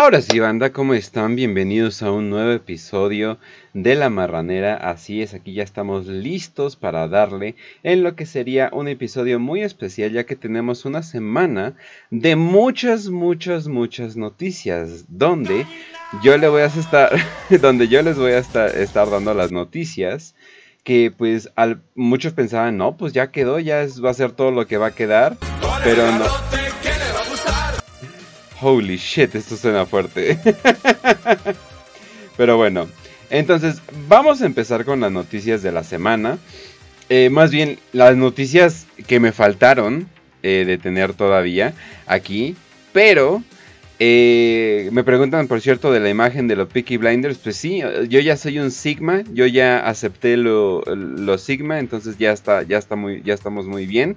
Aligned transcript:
Ahora 0.00 0.22
sí, 0.22 0.38
banda, 0.38 0.72
¿cómo 0.72 0.94
están? 0.94 1.34
Bienvenidos 1.34 2.04
a 2.04 2.12
un 2.12 2.30
nuevo 2.30 2.52
episodio 2.52 3.36
de 3.74 3.96
La 3.96 4.10
Marranera. 4.10 4.76
Así 4.76 5.22
es, 5.22 5.34
aquí 5.34 5.54
ya 5.54 5.64
estamos 5.64 6.06
listos 6.06 6.76
para 6.76 7.08
darle 7.08 7.56
en 7.82 8.04
lo 8.04 8.14
que 8.14 8.24
sería 8.24 8.70
un 8.72 8.86
episodio 8.86 9.40
muy 9.40 9.62
especial, 9.62 10.12
ya 10.12 10.22
que 10.22 10.36
tenemos 10.36 10.84
una 10.84 11.02
semana 11.02 11.74
de 12.12 12.36
muchas, 12.36 13.08
muchas, 13.08 13.66
muchas 13.66 14.16
noticias, 14.16 15.06
donde 15.08 15.66
yo 16.22 16.38
le 16.38 16.46
voy 16.46 16.62
a 16.62 16.66
estar, 16.66 17.10
donde 17.60 17.88
yo 17.88 18.00
les 18.00 18.16
voy 18.16 18.30
a 18.30 18.38
estar, 18.38 19.10
dando 19.10 19.34
las 19.34 19.50
noticias 19.50 20.36
que 20.84 21.10
pues 21.10 21.50
muchos 21.96 22.34
pensaban, 22.34 22.76
no, 22.76 22.96
pues 22.96 23.14
ya 23.14 23.32
quedó, 23.32 23.58
ya 23.58 23.84
va 24.02 24.10
a 24.10 24.14
ser 24.14 24.30
todo 24.30 24.52
lo 24.52 24.64
que 24.68 24.76
va 24.76 24.86
a 24.86 24.94
quedar, 24.94 25.36
pero 25.82 26.12
no. 26.12 26.67
Holy 28.60 28.96
shit, 28.96 29.34
esto 29.34 29.56
suena 29.56 29.86
fuerte. 29.86 30.38
Pero 32.36 32.56
bueno, 32.56 32.88
entonces 33.30 33.80
vamos 34.08 34.42
a 34.42 34.46
empezar 34.46 34.84
con 34.84 35.00
las 35.00 35.12
noticias 35.12 35.62
de 35.62 35.72
la 35.72 35.84
semana. 35.84 36.38
Eh, 37.08 37.30
más 37.30 37.50
bien, 37.50 37.78
las 37.92 38.16
noticias 38.16 38.86
que 39.06 39.20
me 39.20 39.32
faltaron 39.32 40.08
eh, 40.42 40.64
de 40.66 40.78
tener 40.78 41.14
todavía 41.14 41.72
aquí. 42.06 42.56
Pero 42.92 43.42
eh, 44.00 44.88
me 44.92 45.04
preguntan, 45.04 45.48
por 45.48 45.60
cierto, 45.60 45.90
de 45.90 46.00
la 46.00 46.10
imagen 46.10 46.48
de 46.48 46.56
los 46.56 46.68
Peaky 46.68 46.96
Blinders. 46.96 47.38
Pues 47.38 47.56
sí, 47.56 47.82
yo 48.08 48.20
ya 48.20 48.36
soy 48.36 48.58
un 48.58 48.70
Sigma. 48.70 49.22
Yo 49.32 49.46
ya 49.46 49.80
acepté 49.86 50.36
lo, 50.36 50.82
Sigma. 51.38 51.78
Entonces 51.78 52.18
ya 52.18 52.32
está, 52.32 52.62
ya 52.62 52.78
está 52.78 52.96
muy, 52.96 53.22
ya 53.22 53.34
estamos 53.34 53.66
muy 53.66 53.86
bien. 53.86 54.16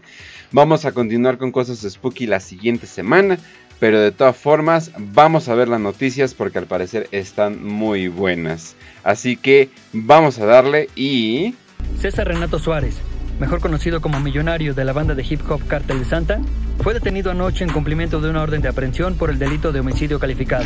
Vamos 0.52 0.86
a 0.86 0.92
continuar 0.92 1.38
con 1.38 1.52
cosas 1.52 1.80
spooky 1.90 2.28
la 2.28 2.40
siguiente 2.40 2.86
semana. 2.88 3.38
Pero 3.82 4.00
de 4.00 4.12
todas 4.12 4.38
formas, 4.38 4.92
vamos 4.96 5.50
a 5.50 5.56
ver 5.56 5.68
las 5.68 5.80
noticias 5.80 6.36
porque 6.36 6.60
al 6.60 6.68
parecer 6.68 7.08
están 7.12 7.66
muy 7.66 8.10
buenas. 8.10 8.76
Así 9.04 9.36
que 9.38 9.72
vamos 9.92 10.38
a 10.38 10.46
darle 10.46 10.88
y... 10.96 11.56
César 11.98 12.28
Renato 12.28 12.60
Suárez, 12.60 12.98
mejor 13.40 13.60
conocido 13.60 14.00
como 14.00 14.20
millonario 14.20 14.76
de 14.76 14.86
la 14.86 14.94
banda 14.94 15.16
de 15.16 15.26
hip 15.28 15.42
hop 15.50 15.66
Cartel 15.68 15.98
de 15.98 16.06
Santa, 16.06 16.40
fue 16.84 16.94
detenido 16.94 17.32
anoche 17.32 17.64
en 17.64 17.72
cumplimiento 17.72 18.22
de 18.22 18.30
una 18.30 18.44
orden 18.44 18.62
de 18.62 18.70
aprehensión 18.70 19.16
por 19.16 19.32
el 19.32 19.40
delito 19.40 19.72
de 19.72 19.80
homicidio 19.80 20.20
calificado. 20.20 20.66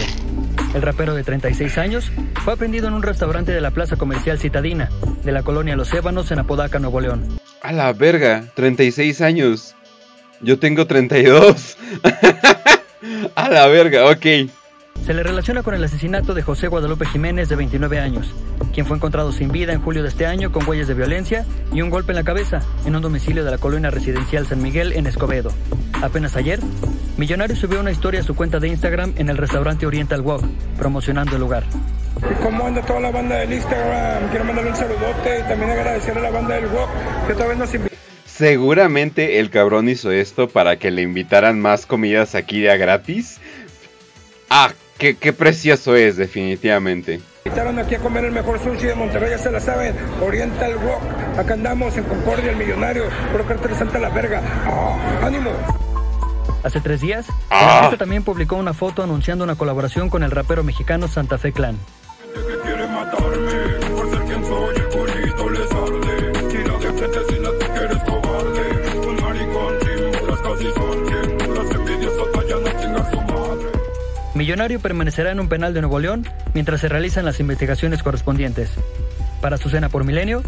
El 0.73 0.81
rapero 0.81 1.15
de 1.15 1.23
36 1.23 1.77
años 1.77 2.11
fue 2.43 2.51
aprendido 2.51 2.89
en 2.89 2.95
un 2.95 3.01
restaurante 3.01 3.53
de 3.53 3.61
la 3.61 3.71
plaza 3.71 3.95
comercial 3.95 4.39
Citadina, 4.39 4.89
de 5.23 5.31
la 5.31 5.41
colonia 5.41 5.77
Los 5.77 5.93
Ébanos 5.93 6.31
en 6.31 6.39
Apodaca, 6.39 6.79
Nuevo 6.79 6.99
León. 6.99 7.39
A 7.61 7.71
la 7.71 7.93
verga, 7.93 8.43
36 8.55 9.21
años. 9.21 9.73
Yo 10.41 10.59
tengo 10.59 10.85
32. 10.85 11.77
A 13.35 13.49
la 13.49 13.67
verga, 13.67 14.05
ok. 14.09 14.49
Se 15.05 15.13
le 15.13 15.21
relaciona 15.21 15.61
con 15.61 15.75
el 15.75 15.83
asesinato 15.83 16.33
de 16.33 16.41
José 16.41 16.67
Guadalupe 16.67 17.05
Jiménez, 17.05 17.47
de 17.47 17.55
29 17.55 17.99
años, 17.99 18.33
quien 18.73 18.87
fue 18.87 18.97
encontrado 18.97 19.31
sin 19.31 19.51
vida 19.51 19.71
en 19.71 19.81
julio 19.81 20.01
de 20.01 20.09
este 20.09 20.25
año 20.25 20.51
con 20.51 20.67
huellas 20.67 20.87
de 20.87 20.95
violencia 20.95 21.45
y 21.71 21.81
un 21.81 21.91
golpe 21.91 22.11
en 22.11 22.15
la 22.15 22.23
cabeza 22.23 22.61
en 22.85 22.95
un 22.95 23.03
domicilio 23.03 23.45
de 23.45 23.51
la 23.51 23.59
colonia 23.59 23.91
residencial 23.91 24.47
San 24.47 24.63
Miguel 24.63 24.93
en 24.93 25.05
Escobedo. 25.05 25.51
Apenas 26.01 26.35
ayer, 26.35 26.59
Millonario 27.17 27.55
subió 27.55 27.81
una 27.81 27.91
historia 27.91 28.21
a 28.21 28.23
su 28.23 28.35
cuenta 28.35 28.59
de 28.59 28.69
Instagram 28.69 29.13
en 29.17 29.29
el 29.29 29.37
restaurante 29.37 29.85
Oriental 29.85 30.21
Walk, 30.21 30.43
promocionando 30.77 31.35
el 31.35 31.41
lugar. 31.41 31.63
¿Y 32.17 32.43
cómo 32.43 32.65
anda 32.65 32.81
toda 32.81 33.01
la 33.01 33.11
banda 33.11 33.35
del 33.35 33.53
Instagram? 33.53 34.29
Quiero 34.29 34.45
mandarle 34.45 34.71
un 34.71 34.77
saludote 34.77 35.39
y 35.39 35.47
también 35.47 35.69
agradecer 35.69 36.17
a 36.17 36.21
la 36.21 36.31
banda 36.31 36.55
del 36.55 36.65
Walk 36.65 36.89
que 37.27 37.33
todavía 37.33 37.55
nos 37.57 37.73
invitó 37.75 37.94
Seguramente 38.37 39.39
el 39.39 39.49
cabrón 39.49 39.87
hizo 39.87 40.11
esto 40.11 40.49
para 40.49 40.77
que 40.77 40.91
le 40.91 41.01
invitaran 41.03 41.61
más 41.61 41.85
comidas 41.85 42.35
aquí 42.35 42.59
de 42.59 42.69
a 42.69 42.75
gratis. 42.75 43.39
Ah, 44.49 44.73
qué, 44.97 45.15
precioso 45.31 45.95
es, 45.95 46.17
definitivamente. 46.17 47.21
Invitaron 47.45 47.79
aquí 47.79 47.95
a 47.95 47.99
comer 47.99 48.25
el 48.25 48.33
mejor 48.33 48.59
sushi 48.61 48.87
de 48.87 48.95
Monterrey, 48.95 49.29
ya 49.29 49.37
se 49.37 49.51
la 49.51 49.61
saben. 49.61 49.95
Oriental 50.21 50.75
Walk. 50.75 51.39
Acá 51.39 51.53
andamos 51.53 51.95
en 51.95 52.03
Concordia, 52.03 52.51
el 52.51 52.57
millonario. 52.57 53.05
Por 53.31 53.47
cartel 53.47 53.73
Santa 53.73 53.99
la 53.99 54.09
verga. 54.09 54.41
Ah, 54.65 55.21
¡Ánimo! 55.23 55.51
Hace 56.61 56.81
tres 56.81 56.99
días, 56.99 57.29
el 57.29 57.35
ah. 57.51 57.77
artista 57.77 57.97
también 57.99 58.23
publicó 58.23 58.57
una 58.57 58.73
foto 58.73 59.01
anunciando 59.01 59.45
una 59.45 59.55
colaboración 59.55 60.09
con 60.09 60.23
el 60.23 60.31
rapero 60.31 60.61
mexicano 60.61 61.07
Santa 61.07 61.37
Fe 61.37 61.53
Clan. 61.53 61.77
Millonario 74.45 74.79
permanecerá 74.79 75.31
en 75.31 75.39
un 75.39 75.49
penal 75.49 75.73
de 75.73 75.81
Nuevo 75.81 75.99
León 75.99 76.23
mientras 76.53 76.79
se 76.79 76.87
realizan 76.87 77.25
las 77.25 77.39
investigaciones 77.39 78.03
correspondientes. 78.03 78.69
Para 79.41 79.57
su 79.57 79.71
cena 79.71 79.89
por 79.89 80.03
milenio. 80.03 80.43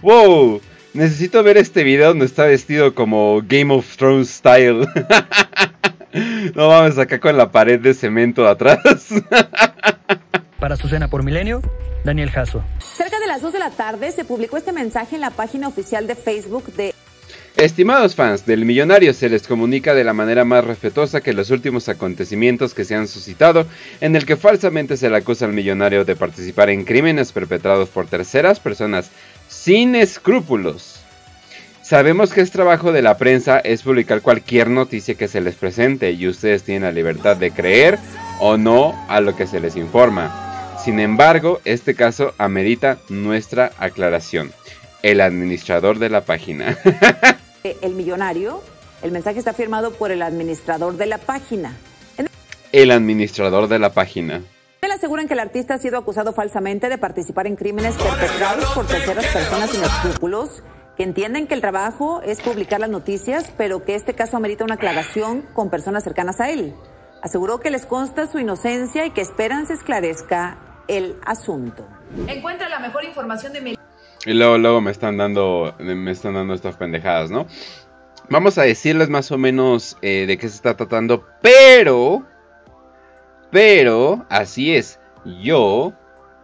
¡Wow! 0.00 0.60
Necesito 0.94 1.42
ver 1.42 1.56
este 1.56 1.82
video 1.82 2.10
donde 2.10 2.26
está 2.26 2.44
vestido 2.44 2.94
como 2.94 3.42
Game 3.44 3.74
of 3.74 3.96
Thrones 3.96 4.30
style. 4.30 4.86
no 6.54 6.68
vamos 6.68 6.98
acá 6.98 7.18
con 7.18 7.36
la 7.36 7.50
pared 7.50 7.80
de 7.80 7.94
cemento 7.94 8.46
atrás. 8.46 9.08
Para 10.60 10.76
su 10.76 10.86
cena 10.86 11.08
por 11.08 11.24
milenio, 11.24 11.62
Daniel 12.04 12.30
Jasso. 12.30 12.62
Cerca 12.78 13.18
de 13.18 13.26
las 13.26 13.42
2 13.42 13.54
de 13.54 13.58
la 13.58 13.70
tarde 13.70 14.12
se 14.12 14.24
publicó 14.24 14.56
este 14.56 14.70
mensaje 14.70 15.16
en 15.16 15.22
la 15.22 15.30
página 15.30 15.66
oficial 15.66 16.06
de 16.06 16.14
Facebook 16.14 16.72
de 16.74 16.94
Estimados 17.60 18.14
fans 18.14 18.46
del 18.46 18.64
millonario, 18.64 19.12
se 19.12 19.28
les 19.28 19.46
comunica 19.46 19.92
de 19.92 20.02
la 20.02 20.14
manera 20.14 20.46
más 20.46 20.64
respetuosa 20.64 21.20
que 21.20 21.34
los 21.34 21.50
últimos 21.50 21.90
acontecimientos 21.90 22.72
que 22.72 22.86
se 22.86 22.94
han 22.94 23.06
suscitado, 23.06 23.66
en 24.00 24.16
el 24.16 24.24
que 24.24 24.38
falsamente 24.38 24.96
se 24.96 25.10
le 25.10 25.18
acusa 25.18 25.44
al 25.44 25.52
millonario 25.52 26.06
de 26.06 26.16
participar 26.16 26.70
en 26.70 26.86
crímenes 26.86 27.32
perpetrados 27.32 27.90
por 27.90 28.06
terceras 28.06 28.60
personas 28.60 29.10
sin 29.46 29.94
escrúpulos. 29.94 31.02
Sabemos 31.82 32.32
que 32.32 32.40
es 32.40 32.50
trabajo 32.50 32.92
de 32.92 33.02
la 33.02 33.18
prensa 33.18 33.58
es 33.58 33.82
publicar 33.82 34.22
cualquier 34.22 34.70
noticia 34.70 35.16
que 35.16 35.28
se 35.28 35.42
les 35.42 35.54
presente 35.54 36.12
y 36.12 36.28
ustedes 36.28 36.62
tienen 36.62 36.84
la 36.84 36.92
libertad 36.92 37.36
de 37.36 37.50
creer 37.50 37.98
o 38.40 38.56
no 38.56 38.94
a 39.06 39.20
lo 39.20 39.36
que 39.36 39.46
se 39.46 39.60
les 39.60 39.76
informa. 39.76 40.78
Sin 40.82 40.98
embargo, 40.98 41.60
este 41.66 41.94
caso 41.94 42.32
amerita 42.38 42.96
nuestra 43.10 43.72
aclaración. 43.76 44.50
El 45.02 45.20
administrador 45.20 45.98
de 45.98 46.08
la 46.08 46.22
página. 46.22 46.78
el 47.64 47.94
millonario, 47.94 48.62
el 49.02 49.12
mensaje 49.12 49.38
está 49.38 49.52
firmado 49.52 49.92
por 49.92 50.10
el 50.10 50.22
administrador 50.22 50.96
de 50.96 51.06
la 51.06 51.18
página. 51.18 51.76
El 52.72 52.90
administrador 52.90 53.66
de 53.66 53.78
la 53.78 53.92
página. 53.92 54.42
Él 54.80 54.90
aseguran 54.92 55.26
que 55.26 55.34
el 55.34 55.40
artista 55.40 55.74
ha 55.74 55.78
sido 55.78 55.98
acusado 55.98 56.32
falsamente 56.32 56.88
de 56.88 56.98
participar 56.98 57.46
en 57.46 57.56
crímenes 57.56 57.96
perpetrados 57.96 58.64
por 58.72 58.86
terceras 58.86 59.26
personas 59.26 59.70
sin 59.70 59.82
escrúpulos, 59.82 60.62
que 60.96 61.02
entienden 61.02 61.46
que 61.46 61.54
el 61.54 61.60
trabajo 61.60 62.22
es 62.22 62.40
publicar 62.40 62.80
las 62.80 62.90
noticias, 62.90 63.52
pero 63.56 63.84
que 63.84 63.94
este 63.94 64.14
caso 64.14 64.36
amerita 64.36 64.64
una 64.64 64.74
aclaración 64.74 65.42
con 65.52 65.70
personas 65.70 66.04
cercanas 66.04 66.40
a 66.40 66.50
él. 66.50 66.74
Aseguró 67.22 67.60
que 67.60 67.70
les 67.70 67.86
consta 67.86 68.26
su 68.26 68.38
inocencia 68.38 69.04
y 69.04 69.10
que 69.10 69.20
esperan 69.20 69.66
se 69.66 69.74
esclarezca 69.74 70.58
el 70.88 71.16
asunto. 71.24 71.86
Encuentra 72.26 72.68
la 72.68 72.78
mejor 72.80 73.04
información 73.04 73.52
de 73.52 73.60
y 74.26 74.34
luego, 74.34 74.58
luego 74.58 74.80
me 74.80 74.90
están 74.90 75.16
dando. 75.16 75.74
Me 75.78 76.10
están 76.10 76.34
dando 76.34 76.54
estas 76.54 76.76
pendejadas, 76.76 77.30
¿no? 77.30 77.46
Vamos 78.28 78.58
a 78.58 78.62
decirles 78.62 79.08
más 79.08 79.32
o 79.32 79.38
menos 79.38 79.96
eh, 80.02 80.24
de 80.26 80.36
qué 80.36 80.48
se 80.48 80.56
está 80.56 80.76
tratando. 80.76 81.26
Pero. 81.40 82.26
Pero. 83.50 84.26
Así 84.28 84.74
es. 84.74 85.00
Yo. 85.42 85.94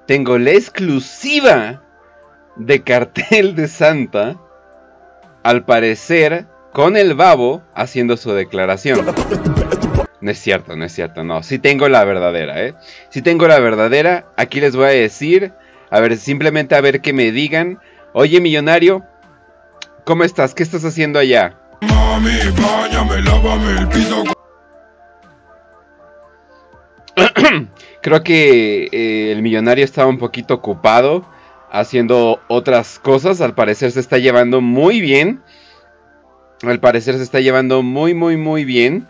Tengo 0.06 0.38
la 0.38 0.52
exclusiva. 0.52 1.82
De 2.56 2.82
cartel 2.82 3.54
de 3.54 3.68
Santa. 3.68 4.40
Al 5.42 5.64
parecer. 5.64 6.46
Con 6.72 6.96
el 6.96 7.14
babo. 7.14 7.62
Haciendo 7.74 8.16
su 8.16 8.32
declaración. 8.32 9.04
No 10.22 10.30
es 10.30 10.38
cierto, 10.38 10.74
no 10.76 10.84
es 10.86 10.92
cierto, 10.92 11.22
no. 11.24 11.42
Sí 11.42 11.58
tengo 11.58 11.88
la 11.88 12.02
verdadera, 12.04 12.64
¿eh? 12.64 12.74
Si 13.10 13.20
tengo 13.20 13.46
la 13.46 13.60
verdadera. 13.60 14.32
Aquí 14.36 14.60
les 14.60 14.74
voy 14.74 14.86
a 14.86 14.88
decir 14.88 15.52
a 15.90 16.00
ver, 16.00 16.16
simplemente 16.16 16.74
a 16.74 16.80
ver 16.80 17.00
que 17.00 17.12
me 17.12 17.32
digan. 17.32 17.78
Oye, 18.12 18.40
millonario, 18.40 19.04
¿cómo 20.04 20.24
estás? 20.24 20.54
¿Qué 20.54 20.62
estás 20.62 20.84
haciendo 20.84 21.18
allá? 21.18 21.58
Mami, 21.82 22.30
el 23.78 23.88
piso. 23.88 24.24
Creo 28.02 28.22
que 28.22 28.88
eh, 28.92 29.32
el 29.32 29.42
millonario 29.42 29.84
estaba 29.84 30.08
un 30.08 30.18
poquito 30.18 30.54
ocupado 30.54 31.26
haciendo 31.70 32.40
otras 32.48 32.98
cosas. 32.98 33.40
Al 33.40 33.54
parecer 33.54 33.90
se 33.92 34.00
está 34.00 34.18
llevando 34.18 34.60
muy 34.60 35.00
bien. 35.00 35.42
Al 36.62 36.80
parecer 36.80 37.16
se 37.16 37.22
está 37.22 37.40
llevando 37.40 37.82
muy, 37.82 38.14
muy, 38.14 38.36
muy 38.36 38.64
bien 38.64 39.06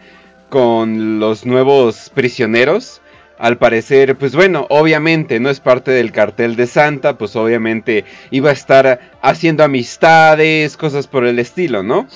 con 0.48 1.18
los 1.18 1.46
nuevos 1.46 2.10
prisioneros 2.14 3.00
al 3.38 3.58
parecer, 3.58 4.16
pues 4.16 4.34
bueno, 4.34 4.66
obviamente 4.70 5.40
no 5.40 5.50
es 5.50 5.60
parte 5.60 5.90
del 5.90 6.12
cartel 6.12 6.56
de 6.56 6.66
Santa, 6.66 7.18
pues 7.18 7.36
obviamente 7.36 8.04
iba 8.30 8.50
a 8.50 8.54
estar 8.54 9.00
haciendo 9.22 9.62
amistades, 9.64 10.76
cosas 10.76 11.06
por 11.06 11.26
el 11.26 11.38
estilo, 11.38 11.82
¿no? 11.82 12.06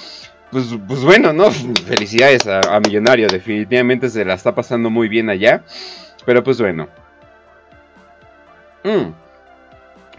pues, 0.51 0.67
pues 0.87 1.01
bueno, 1.01 1.33
¿no? 1.33 1.51
Felicidades 1.87 2.47
a, 2.47 2.81
Millonario, 2.81 3.29
definitivamente 3.29 4.11
se 4.11 4.25
la 4.25 4.35
está 4.35 4.55
pasando 4.55 4.91
muy 4.91 5.09
bien 5.09 5.31
allá. 5.31 5.63
Pero 6.27 6.45
pues 6.45 6.61
bueno. 6.61 6.89
Mm. 8.85 9.13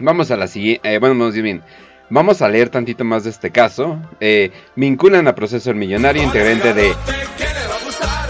Vamos 0.00 0.30
a 0.30 0.36
la 0.36 0.46
siguiente, 0.46 0.94
eh, 0.94 0.98
bueno, 0.98 1.16
vamos 1.16 1.34
bien. 1.34 1.62
Vamos 2.10 2.42
a 2.42 2.48
leer 2.48 2.68
tantito 2.68 3.04
más 3.04 3.24
de 3.24 3.30
este 3.30 3.50
caso. 3.50 3.98
Eh, 4.20 4.50
vinculan 4.74 5.28
a 5.28 5.34
proceso 5.34 5.70
el 5.70 5.76
millonario 5.76 6.22
integrante 6.22 6.74
de 6.74 6.92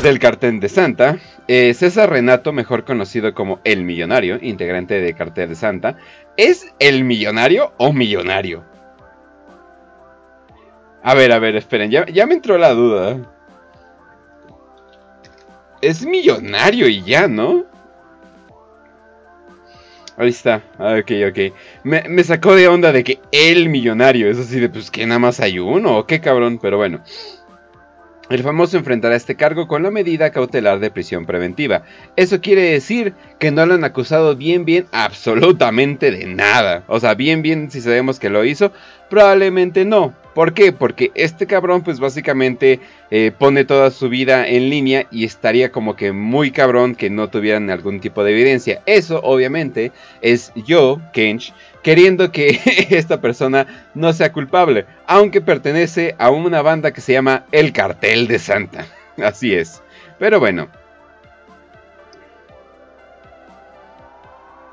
del 0.02 0.18
cartel 0.18 0.60
de 0.60 0.68
Santa. 0.68 1.18
Eh, 1.48 1.74
César 1.74 2.10
Renato, 2.10 2.52
mejor 2.52 2.84
conocido 2.84 3.34
como 3.34 3.60
El 3.64 3.84
Millonario, 3.84 4.38
integrante 4.40 5.00
de 5.00 5.14
cartel 5.14 5.48
de 5.50 5.54
Santa. 5.56 5.96
¿Es 6.36 6.72
el 6.78 7.04
millonario 7.04 7.72
o 7.78 7.92
millonario? 7.92 8.64
A 11.02 11.14
ver, 11.14 11.32
a 11.32 11.38
ver, 11.40 11.56
esperen, 11.56 11.90
ya, 11.90 12.26
me 12.26 12.34
entró 12.34 12.56
la 12.58 12.70
duda. 12.70 13.18
Es 15.80 16.06
millonario 16.06 16.86
y 16.86 17.02
ya, 17.02 17.26
¿no? 17.26 17.64
Ahí 20.16 20.28
está, 20.28 20.62
ah, 20.78 20.96
ok, 21.00 21.10
ok. 21.30 21.54
Me, 21.82 22.04
me, 22.08 22.22
sacó 22.22 22.54
de 22.54 22.68
onda 22.68 22.92
de 22.92 23.02
que 23.02 23.18
el 23.32 23.68
millonario, 23.68 24.30
es 24.30 24.38
así 24.38 24.60
de 24.60 24.68
pues 24.68 24.90
que 24.90 25.04
nada 25.06 25.18
más 25.18 25.40
hay 25.40 25.58
uno, 25.58 26.06
qué 26.06 26.20
cabrón, 26.20 26.58
pero 26.62 26.76
bueno. 26.76 27.02
El 28.32 28.42
famoso 28.42 28.78
enfrentará 28.78 29.14
este 29.14 29.34
cargo 29.34 29.68
con 29.68 29.82
la 29.82 29.90
medida 29.90 30.30
cautelar 30.30 30.80
de 30.80 30.90
prisión 30.90 31.26
preventiva. 31.26 31.82
Eso 32.16 32.40
quiere 32.40 32.62
decir 32.62 33.12
que 33.38 33.50
no 33.50 33.66
lo 33.66 33.74
han 33.74 33.84
acusado 33.84 34.36
bien, 34.36 34.64
bien, 34.64 34.86
absolutamente 34.90 36.10
de 36.10 36.24
nada. 36.24 36.82
O 36.86 36.98
sea, 36.98 37.12
bien, 37.12 37.42
bien, 37.42 37.70
si 37.70 37.82
sabemos 37.82 38.18
que 38.18 38.30
lo 38.30 38.42
hizo, 38.46 38.72
probablemente 39.10 39.84
no. 39.84 40.14
¿Por 40.34 40.54
qué? 40.54 40.72
Porque 40.72 41.10
este 41.14 41.46
cabrón 41.46 41.82
pues 41.82 42.00
básicamente 42.00 42.80
eh, 43.10 43.32
pone 43.38 43.66
toda 43.66 43.90
su 43.90 44.08
vida 44.08 44.48
en 44.48 44.70
línea 44.70 45.06
y 45.10 45.24
estaría 45.24 45.70
como 45.70 45.94
que 45.94 46.12
muy 46.12 46.52
cabrón 46.52 46.94
que 46.94 47.10
no 47.10 47.28
tuvieran 47.28 47.68
algún 47.68 48.00
tipo 48.00 48.24
de 48.24 48.32
evidencia. 48.32 48.80
Eso 48.86 49.20
obviamente 49.22 49.92
es 50.22 50.52
yo, 50.54 51.02
Kench, 51.12 51.52
queriendo 51.82 52.32
que 52.32 52.58
esta 52.90 53.20
persona 53.20 53.90
no 53.94 54.12
sea 54.12 54.32
culpable, 54.32 54.86
aunque 55.06 55.40
pertenece 55.40 56.14
a 56.18 56.30
una 56.30 56.62
banda 56.62 56.92
que 56.92 57.00
se 57.00 57.12
llama 57.12 57.44
El 57.52 57.72
Cartel 57.72 58.28
de 58.28 58.38
Santa. 58.38 58.86
Así 59.22 59.54
es. 59.54 59.82
Pero 60.18 60.40
bueno. 60.40 60.68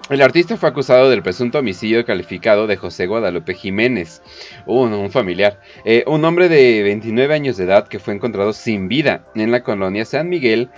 El 0.10 0.24
artista 0.24 0.58
fue 0.58 0.70
acusado 0.70 1.08
del 1.12 1.22
presunto 1.22 1.60
homicidio 1.60 2.04
calificado 2.04 2.66
de 2.66 2.78
José 2.78 3.06
Guadalupe 3.06 3.54
Jiménez, 3.54 4.24
un, 4.66 5.12
familiar, 5.12 5.60
eh, 5.86 6.04
un 6.08 6.26
hombre 6.26 6.50
de 6.50 6.82
29 6.82 7.32
años 7.32 7.58
de 7.58 7.66
edad 7.66 7.88
que 7.88 8.00
fue 8.00 8.16
encontrado 8.16 8.52
sin 8.54 8.88
vida 8.88 9.26
en 9.36 9.52
la 9.52 9.62
colonia 9.62 10.06
San 10.06 10.28
Miguel, 10.28 10.72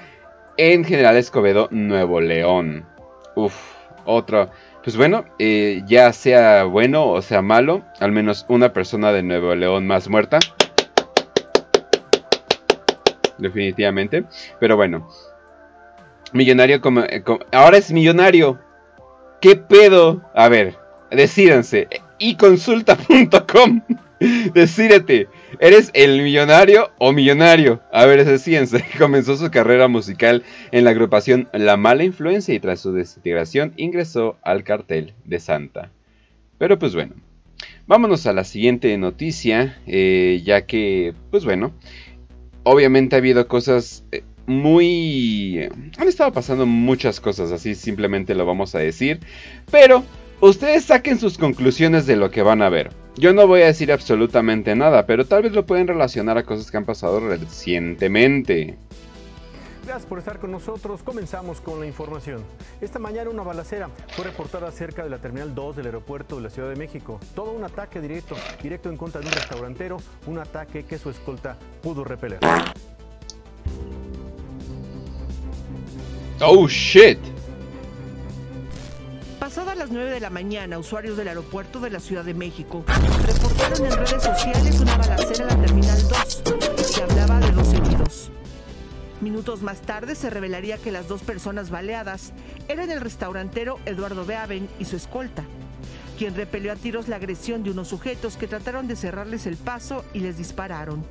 en 0.57 0.83
General 0.83 1.16
Escobedo, 1.16 1.69
Nuevo 1.72 2.19
León. 2.19 2.86
Uf, 3.36 3.56
otro. 4.04 4.50
Pues 4.83 4.98
bueno, 4.98 5.25
eh, 5.38 5.83
ya 5.86 6.12
sea 6.12 6.63
bueno 6.63 7.07
o 7.07 7.22
sea 7.22 7.42
malo, 7.42 7.83
al 8.00 8.12
menos 8.12 8.45
una 8.50 8.74
persona 8.74 9.12
de 9.12 9.24
Nuevo 9.24 9.54
León 9.54 9.86
más 9.86 10.10
muerta. 10.10 10.39
Definitivamente. 13.38 14.25
Pero 14.60 14.75
bueno. 14.75 15.07
Millonario 16.33 16.81
como 16.81 17.01
eh, 17.01 17.24
ahora 17.51 17.78
es 17.78 17.92
millonario 17.92 18.60
¿Qué 19.42 19.56
pedo? 19.56 20.22
A 20.36 20.50
ver, 20.50 20.78
decídense. 21.10 21.88
iconsulta.com. 22.19 23.81
Decídete, 24.54 25.28
¿eres 25.61 25.91
el 25.93 26.21
millonario 26.21 26.91
o 26.97 27.13
millonario? 27.13 27.81
A 27.93 28.05
ver, 28.05 28.25
decídense. 28.25 28.83
Comenzó 28.97 29.37
su 29.37 29.49
carrera 29.49 29.87
musical 29.87 30.43
en 30.71 30.83
la 30.83 30.89
agrupación 30.89 31.47
La 31.53 31.77
Mala 31.77 32.03
Influencia 32.03 32.53
y 32.53 32.59
tras 32.59 32.81
su 32.81 32.91
desintegración 32.91 33.73
ingresó 33.77 34.37
al 34.41 34.65
cartel 34.65 35.13
de 35.23 35.39
Santa. 35.39 35.91
Pero 36.57 36.77
pues 36.77 36.93
bueno, 36.93 37.13
vámonos 37.87 38.25
a 38.27 38.33
la 38.33 38.43
siguiente 38.43 38.97
noticia, 38.97 39.79
eh, 39.87 40.41
ya 40.43 40.65
que, 40.65 41.13
pues 41.29 41.45
bueno, 41.45 41.73
obviamente 42.63 43.15
ha 43.15 43.19
habido 43.19 43.47
cosas 43.47 44.03
eh, 44.11 44.23
muy... 44.47 45.69
Han 45.97 46.07
estado 46.07 46.33
pasando 46.33 46.65
muchas 46.65 47.19
cosas, 47.19 47.51
así 47.51 47.75
simplemente 47.75 48.35
lo 48.35 48.45
vamos 48.45 48.75
a 48.75 48.79
decir. 48.79 49.19
Pero 49.71 50.03
ustedes 50.39 50.85
saquen 50.85 51.19
sus 51.19 51.37
conclusiones 51.37 52.05
de 52.07 52.15
lo 52.15 52.31
que 52.31 52.41
van 52.41 52.61
a 52.61 52.69
ver. 52.69 53.00
Yo 53.17 53.33
no 53.33 53.45
voy 53.45 53.61
a 53.61 53.65
decir 53.65 53.91
absolutamente 53.91 54.75
nada, 54.75 55.05
pero 55.05 55.25
tal 55.25 55.43
vez 55.43 55.51
lo 55.51 55.65
pueden 55.65 55.87
relacionar 55.87 56.37
a 56.37 56.43
cosas 56.43 56.71
que 56.71 56.77
han 56.77 56.85
pasado 56.85 57.19
recientemente. 57.19 58.77
Gracias 59.85 60.05
por 60.05 60.19
estar 60.19 60.39
con 60.39 60.51
nosotros. 60.51 61.03
Comenzamos 61.03 61.59
con 61.59 61.79
la 61.79 61.87
información. 61.87 62.43
Esta 62.79 62.99
mañana 62.99 63.29
una 63.29 63.43
balacera 63.43 63.89
fue 64.15 64.25
reportada 64.25 64.71
cerca 64.71 65.03
de 65.03 65.09
la 65.09 65.17
Terminal 65.17 65.53
2 65.53 65.75
del 65.75 65.87
aeropuerto 65.87 66.37
de 66.37 66.43
la 66.43 66.49
Ciudad 66.49 66.69
de 66.69 66.75
México. 66.75 67.19
Todo 67.35 67.51
un 67.51 67.63
ataque 67.63 67.99
directo, 67.99 68.35
directo 68.61 68.89
en 68.89 68.95
contra 68.95 69.19
de 69.19 69.27
un 69.27 69.33
restaurantero, 69.33 69.97
un 70.27 70.39
ataque 70.39 70.85
que 70.85 70.97
su 70.97 71.09
escolta 71.09 71.57
pudo 71.81 72.03
repeler. 72.03 72.39
Oh 76.39 76.67
shit. 76.67 77.19
Pasadas 79.41 79.75
las 79.75 79.89
9 79.89 80.11
de 80.11 80.19
la 80.19 80.29
mañana, 80.29 80.77
usuarios 80.77 81.17
del 81.17 81.27
aeropuerto 81.27 81.79
de 81.79 81.89
la 81.89 81.99
Ciudad 81.99 82.23
de 82.23 82.35
México 82.35 82.85
reportaron 83.25 83.88
en 83.88 83.91
redes 83.91 84.21
sociales 84.21 84.79
una 84.79 84.95
balacera 84.95 85.41
en 85.41 85.47
la 85.47 85.65
Terminal 85.65 85.99
2. 86.07 86.43
Se 86.85 87.01
hablaba 87.01 87.39
de 87.39 87.51
dos 87.51 87.73
heridos. 87.73 88.29
Minutos 89.19 89.63
más 89.63 89.81
tarde 89.81 90.13
se 90.13 90.29
revelaría 90.29 90.77
que 90.77 90.91
las 90.91 91.07
dos 91.07 91.23
personas 91.23 91.71
baleadas 91.71 92.33
eran 92.67 92.91
el 92.91 93.01
restaurantero 93.01 93.79
Eduardo 93.88 94.27
Beaven 94.27 94.69
y 94.77 94.85
su 94.85 94.95
escolta, 94.95 95.44
quien 96.19 96.35
repelió 96.35 96.71
a 96.71 96.75
tiros 96.75 97.07
la 97.07 97.15
agresión 97.15 97.63
de 97.63 97.71
unos 97.71 97.87
sujetos 97.87 98.37
que 98.37 98.45
trataron 98.45 98.87
de 98.87 98.95
cerrarles 98.95 99.47
el 99.47 99.57
paso 99.57 100.05
y 100.13 100.19
les 100.19 100.37
dispararon. 100.37 101.03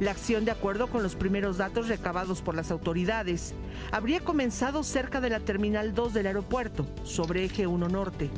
La 0.00 0.10
acción, 0.10 0.44
de 0.44 0.50
acuerdo 0.50 0.88
con 0.88 1.04
los 1.04 1.14
primeros 1.14 1.56
datos 1.58 1.86
recabados 1.86 2.42
por 2.42 2.56
las 2.56 2.72
autoridades, 2.72 3.54
habría 3.92 4.20
comenzado 4.20 4.82
cerca 4.82 5.20
de 5.20 5.30
la 5.30 5.38
Terminal 5.38 5.94
2 5.94 6.12
del 6.12 6.26
aeropuerto, 6.26 6.84
sobre 7.04 7.44
eje 7.44 7.68
1 7.68 7.88
Norte, 7.88 8.28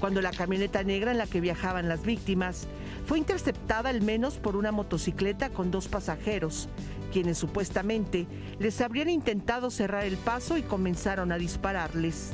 cuando 0.00 0.20
la 0.20 0.32
camioneta 0.32 0.82
negra 0.82 1.12
en 1.12 1.18
la 1.18 1.28
que 1.28 1.40
viajaban 1.40 1.88
las 1.88 2.02
víctimas 2.02 2.66
fue 3.06 3.18
interceptada 3.18 3.90
al 3.90 4.02
menos 4.02 4.38
por 4.38 4.56
una 4.56 4.72
motocicleta 4.72 5.50
con 5.50 5.70
dos 5.70 5.86
pasajeros, 5.86 6.68
quienes 7.12 7.38
supuestamente 7.38 8.26
les 8.58 8.80
habrían 8.80 9.08
intentado 9.08 9.70
cerrar 9.70 10.04
el 10.04 10.16
paso 10.16 10.58
y 10.58 10.62
comenzaron 10.62 11.30
a 11.30 11.38
dispararles. 11.38 12.32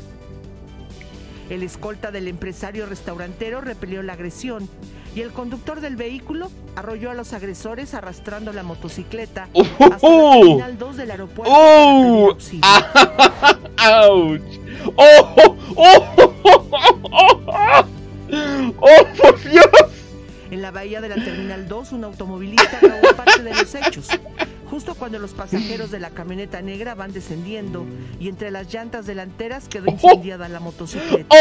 El 1.51 1.63
escolta 1.63 2.11
del 2.11 2.29
empresario 2.29 2.87
restaurantero 2.87 3.61
repelió 3.61 4.03
la 4.03 4.15
agresión 4.15 4.67
y 5.15 5.21
el 5.21 5.33
conductor 5.33 5.81
del 5.81 5.97
vehículo 5.97 6.51
arrolló 6.77 7.11
a 7.11 7.15
los 7.15 7.33
agresores 7.33 7.95
arrastrando 7.95 8.53
la 8.53 8.63
motocicleta 8.63 9.49
uh, 9.53 9.63
hasta 9.93 10.07
el 10.07 10.41
terminal 10.41 10.79
2 10.79 10.97
del 10.97 11.11
aeropuerto. 11.11 11.55
¡Oh! 11.57 12.37
¡Oh! 14.97 15.35
¡Oh! 15.77 16.15
¡Oh! 18.81 19.07
por 19.21 19.43
Dios! 19.45 19.67
En 20.51 20.63
la 20.63 20.71
bahía 20.71 21.01
de 21.01 21.09
la 21.09 21.17
Terminal 21.17 21.67
2, 21.67 21.93
un 21.93 22.05
automovilista 22.05 22.79
grabó 22.81 23.17
parte 23.17 23.43
de 23.43 23.55
los 23.55 23.75
hechos. 23.75 24.09
Justo 24.71 24.95
cuando 24.95 25.19
los 25.19 25.33
pasajeros 25.33 25.91
de 25.91 26.01
la 26.01 26.11
camioneta 26.11 26.63
negra 26.63 26.95
van 26.95 27.13
descendiendo 27.13 27.85
y 28.21 28.29
entre 28.29 28.51
las 28.51 28.73
llantas 28.73 29.07
delanteras 29.07 29.69
quedó 29.69 29.91
incendiada 29.91 30.49
la 30.49 30.61
motocicleta. 30.61 31.35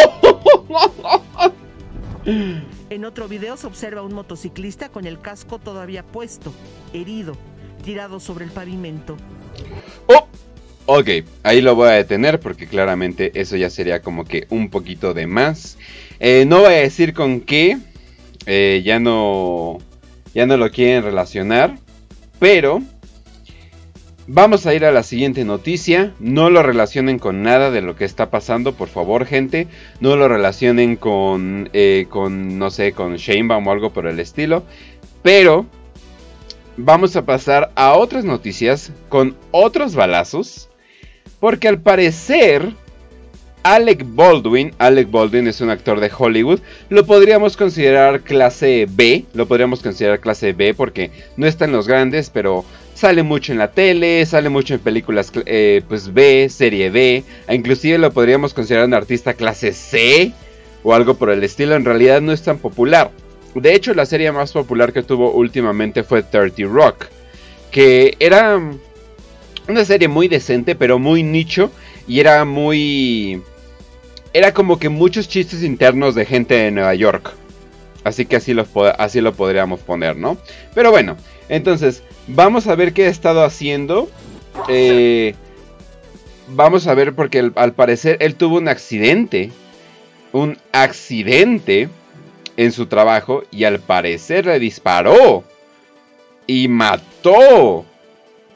En 2.26 3.06
otro 3.06 3.28
video 3.28 3.58
se 3.58 3.68
observa 3.68 4.02
un 4.02 4.14
motociclista 4.14 4.90
con 4.90 5.06
el 5.06 5.20
casco 5.20 5.60
todavía 5.60 6.04
puesto, 6.04 6.54
herido, 6.94 7.36
tirado 7.84 8.20
sobre 8.20 8.46
el 8.46 8.52
pavimento. 8.52 9.18
¡Oh! 10.08 10.28
Ok, 10.86 11.10
ahí 11.44 11.62
lo 11.62 11.76
voy 11.76 11.90
a 11.90 11.94
detener 11.94 12.42
porque 12.42 12.68
claramente 12.68 13.32
eso 13.40 13.56
ya 13.56 13.70
sería 13.70 14.02
como 14.02 14.26
que 14.26 14.48
un 14.50 14.70
poquito 14.70 15.14
de 15.14 15.28
más. 15.28 15.78
Eh, 16.20 16.46
no 16.46 16.60
voy 16.60 16.74
a 16.74 16.78
decir 16.78 17.14
con 17.14 17.40
qué, 17.40 17.78
eh, 18.46 18.82
ya 18.84 19.00
no, 19.00 19.78
ya 20.34 20.46
no 20.46 20.58
lo 20.58 20.70
quieren 20.72 21.04
relacionar, 21.04 21.78
pero 22.40 22.82
Vamos 24.28 24.66
a 24.66 24.74
ir 24.74 24.86
a 24.86 24.94
la 24.94 25.04
siguiente 25.04 25.44
noticia. 25.44 26.14
No 26.20 26.50
lo 26.50 26.64
relacionen 26.64 27.20
con 27.20 27.44
nada 27.44 27.72
de 27.72 27.82
lo 27.82 27.98
que 27.98 28.06
está 28.06 28.30
pasando, 28.30 28.74
por 28.74 28.88
favor, 28.88 29.26
gente. 29.26 29.68
No 30.00 30.16
lo 30.16 30.30
relacionen 30.30 30.96
con, 30.96 31.70
eh, 31.74 32.06
con 32.10 32.58
no 32.58 32.72
sé, 32.72 32.94
con 32.94 33.18
Shanebaum 33.18 33.68
o 33.68 33.72
algo 33.72 33.92
por 33.92 34.08
el 34.08 34.22
estilo. 34.22 34.64
Pero 35.24 35.66
vamos 36.78 37.18
a 37.18 37.26
pasar 37.26 37.72
a 37.76 37.96
otras 37.96 38.24
noticias 38.24 38.94
con 39.10 39.36
otros 39.52 39.94
balazos. 39.94 40.70
Porque 41.42 41.68
al 41.68 41.82
parecer, 41.82 42.72
Alec 43.64 44.06
Baldwin, 44.06 44.74
Alec 44.78 45.12
Baldwin 45.12 45.48
es 45.48 45.60
un 45.60 45.70
actor 45.70 46.00
de 46.00 46.12
Hollywood, 46.18 46.62
lo 46.88 47.06
podríamos 47.06 47.58
considerar 47.58 48.22
clase 48.22 48.88
B, 48.90 49.26
lo 49.34 49.48
podríamos 49.48 49.82
considerar 49.82 50.22
clase 50.22 50.54
B 50.54 50.74
porque 50.74 51.12
no 51.36 51.46
está 51.46 51.66
en 51.66 51.74
los 51.74 51.88
grandes, 51.88 52.30
pero 52.30 52.64
sale 53.04 53.22
mucho 53.22 53.52
en 53.52 53.58
la 53.58 53.70
tele, 53.70 54.26
sale 54.26 54.48
mucho 54.48 54.76
en 54.76 54.80
películas 54.80 55.30
eh, 55.46 55.82
pues 55.90 56.14
B, 56.14 56.48
serie 56.48 56.90
B, 56.90 57.22
e 57.50 57.54
inclusive 57.54 57.98
lo 57.98 58.14
podríamos 58.14 58.54
considerar 58.54 58.88
un 58.88 58.94
artista 58.94 59.34
clase 59.34 59.74
C 59.74 60.32
o 60.84 60.94
algo 60.94 61.16
por 61.16 61.30
el 61.30 61.44
estilo, 61.44 61.76
en 61.76 61.84
realidad 61.84 62.22
no 62.22 62.32
es 62.32 62.44
tan 62.44 62.60
popular. 62.60 63.12
De 63.56 63.76
hecho, 63.76 63.94
la 63.94 64.06
serie 64.06 64.32
más 64.32 64.54
popular 64.54 64.94
que 64.94 65.04
tuvo 65.04 65.34
últimamente 65.34 66.04
fue 66.04 66.24
30 66.24 66.64
Rock, 66.64 67.08
que 67.72 68.16
era 68.22 68.62
una 69.68 69.84
serie 69.84 70.08
muy 70.08 70.30
decente, 70.30 70.74
pero 70.74 70.98
muy 70.98 71.24
nicho 71.24 71.72
y 72.08 72.22
era 72.22 72.46
muy 72.46 73.42
era 74.32 74.54
como 74.54 74.80
que 74.80 74.88
muchos 74.88 75.28
chistes 75.28 75.62
internos 75.62 76.16
de 76.16 76.24
gente 76.26 76.54
de 76.54 76.72
Nueva 76.72 76.96
York. 76.96 77.34
Así 78.04 78.26
que 78.26 78.36
así 78.36 78.54
lo, 78.54 78.66
así 78.98 79.22
lo 79.22 79.34
podríamos 79.34 79.80
poner, 79.80 80.18
¿no? 80.18 80.38
Pero 80.74 80.92
bueno, 80.92 81.16
entonces, 81.50 82.04
vamos 82.28 82.68
a 82.68 82.76
ver 82.76 82.94
qué 82.94 83.06
ha 83.06 83.10
estado 83.10 83.44
haciendo. 83.44 84.10
Eh, 84.68 85.36
vamos 86.48 86.88
a 86.88 86.94
ver 86.94 87.14
porque 87.14 87.52
al 87.56 87.74
parecer 87.74 88.18
él 88.20 88.36
tuvo 88.36 88.58
un 88.58 88.68
accidente. 88.68 89.52
Un 90.32 90.58
accidente 90.72 91.90
en 92.58 92.72
su 92.72 92.88
trabajo 92.88 93.44
y 93.52 93.66
al 93.66 93.80
parecer 93.80 94.46
le 94.46 94.60
disparó 94.60 95.44
y 96.48 96.68
mató 96.68 97.86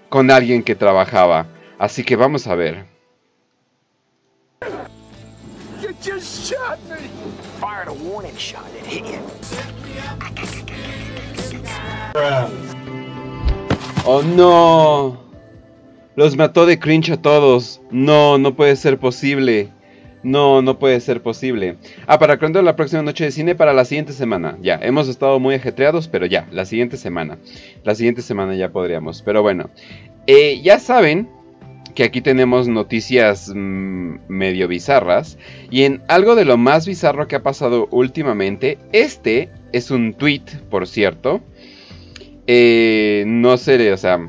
con 0.10 0.32
alguien 0.32 0.64
que 0.64 0.76
trabajaba. 0.76 1.48
Así 1.78 2.04
que 2.04 2.16
vamos 2.16 2.48
a 2.48 2.56
ver. 2.56 2.86
Fired 7.60 7.88
a 7.88 7.94
warning 7.94 8.36
shot. 8.36 8.68
It 8.78 8.86
hit 8.86 9.06
you. 9.06 9.20
Oh 14.06 14.22
no. 14.22 15.18
Los 16.16 16.36
mató 16.36 16.68
de 16.68 16.78
cringe 16.78 17.12
a 17.12 17.18
todos. 17.18 17.82
No, 17.90 18.38
no 18.38 18.56
puede 18.56 18.76
ser 18.76 19.00
posible. 19.00 19.72
No, 20.22 20.62
no 20.62 20.78
puede 20.78 21.00
ser 21.00 21.24
posible. 21.24 21.78
Ah, 22.06 22.20
para 22.20 22.38
cuando 22.38 22.62
la 22.62 22.76
próxima 22.76 23.02
noche 23.02 23.24
de 23.26 23.32
cine 23.32 23.56
para 23.56 23.74
la 23.74 23.86
siguiente 23.86 24.14
semana. 24.14 24.58
Ya, 24.62 24.80
hemos 24.82 25.08
estado 25.08 25.40
muy 25.40 25.56
ajetreados, 25.56 26.08
pero 26.08 26.26
ya, 26.26 26.48
la 26.52 26.66
siguiente 26.66 26.98
semana. 26.98 27.40
La 27.84 27.96
siguiente 27.96 28.22
semana 28.22 28.56
ya 28.56 28.72
podríamos. 28.72 29.24
Pero 29.24 29.42
bueno, 29.42 29.70
eh, 30.28 30.62
ya 30.62 30.80
saben 30.80 31.30
que 31.98 32.04
aquí 32.04 32.22
tenemos 32.22 32.68
noticias 32.68 33.52
mm, 33.52 34.18
medio 34.28 34.68
bizarras. 34.68 35.40
Y 35.72 35.82
en 35.82 36.04
algo 36.08 36.36
de 36.36 36.46
lo 36.46 36.56
más 36.56 36.86
bizarro 36.86 37.28
que 37.28 37.38
ha 37.38 37.42
pasado 37.42 37.88
últimamente, 37.90 38.78
este 38.92 39.50
es 39.74 39.90
un 39.90 40.14
tweet, 40.14 40.44
por 40.70 40.88
cierto. 40.88 41.42
Eh, 42.46 43.24
no 43.26 43.58
sé, 43.58 43.92
o 43.92 43.98
sea, 43.98 44.20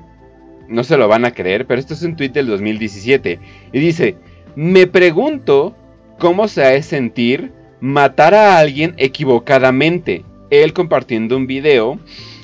no 0.67 0.83
se 0.83 0.97
lo 0.97 1.09
van 1.09 1.27
a 1.27 1.33
creer, 1.33 1.67
pero 1.67 1.79
esto 1.79 1.93
es 1.93 2.03
un 2.03 2.17
tweet 2.17 2.31
del 2.31 2.47
2017. 2.47 3.39
Y 3.75 3.79
dice, 3.79 4.17
me 4.57 4.87
pregunto 4.87 5.77
cómo 6.19 6.49
se 6.49 6.65
ha 6.65 6.69
de 6.69 6.83
sentir 6.83 7.53
matar 7.81 8.33
a 8.33 8.57
alguien 8.57 8.95
equivocadamente. 8.97 10.25
Él 10.49 10.73
compartiendo 10.73 11.37
un 11.37 11.47
video 11.47 11.99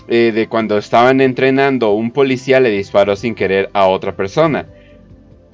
eh, 0.06 0.32
de 0.34 0.48
cuando 0.48 0.76
estaban 0.76 1.22
entrenando, 1.22 1.92
un 1.92 2.10
policía 2.10 2.60
le 2.60 2.68
disparó 2.68 3.16
sin 3.16 3.34
querer 3.34 3.70
a 3.72 3.86
otra 3.86 4.14
persona. 4.14 4.66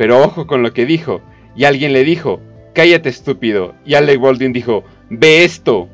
Pero 0.00 0.24
ojo 0.24 0.46
con 0.46 0.62
lo 0.62 0.72
que 0.72 0.86
dijo. 0.86 1.20
Y 1.54 1.64
alguien 1.64 1.92
le 1.92 2.04
dijo, 2.04 2.40
cállate 2.72 3.10
estúpido. 3.10 3.74
Y 3.84 3.92
Alec 3.92 4.18
Baldwin 4.18 4.50
dijo, 4.50 4.82
ve 5.10 5.44
esto. 5.44 5.90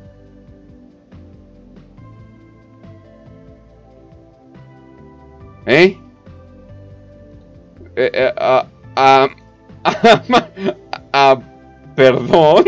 ¿Eh? 5.67 5.99
eh, 7.97 8.11
eh 8.15 8.33
ah, 8.37 8.69
ah, 8.95 9.29
ah, 11.13 11.41
¿Perdón? 11.97 12.65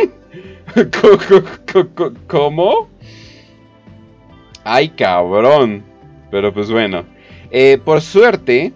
¿Cómo? 2.27 2.89
Ay, 4.65 4.89
cabrón. 4.89 5.85
Pero 6.33 6.53
pues 6.53 6.69
bueno. 6.69 7.05
Eh, 7.53 7.79
por 7.85 8.01
suerte, 8.01 8.73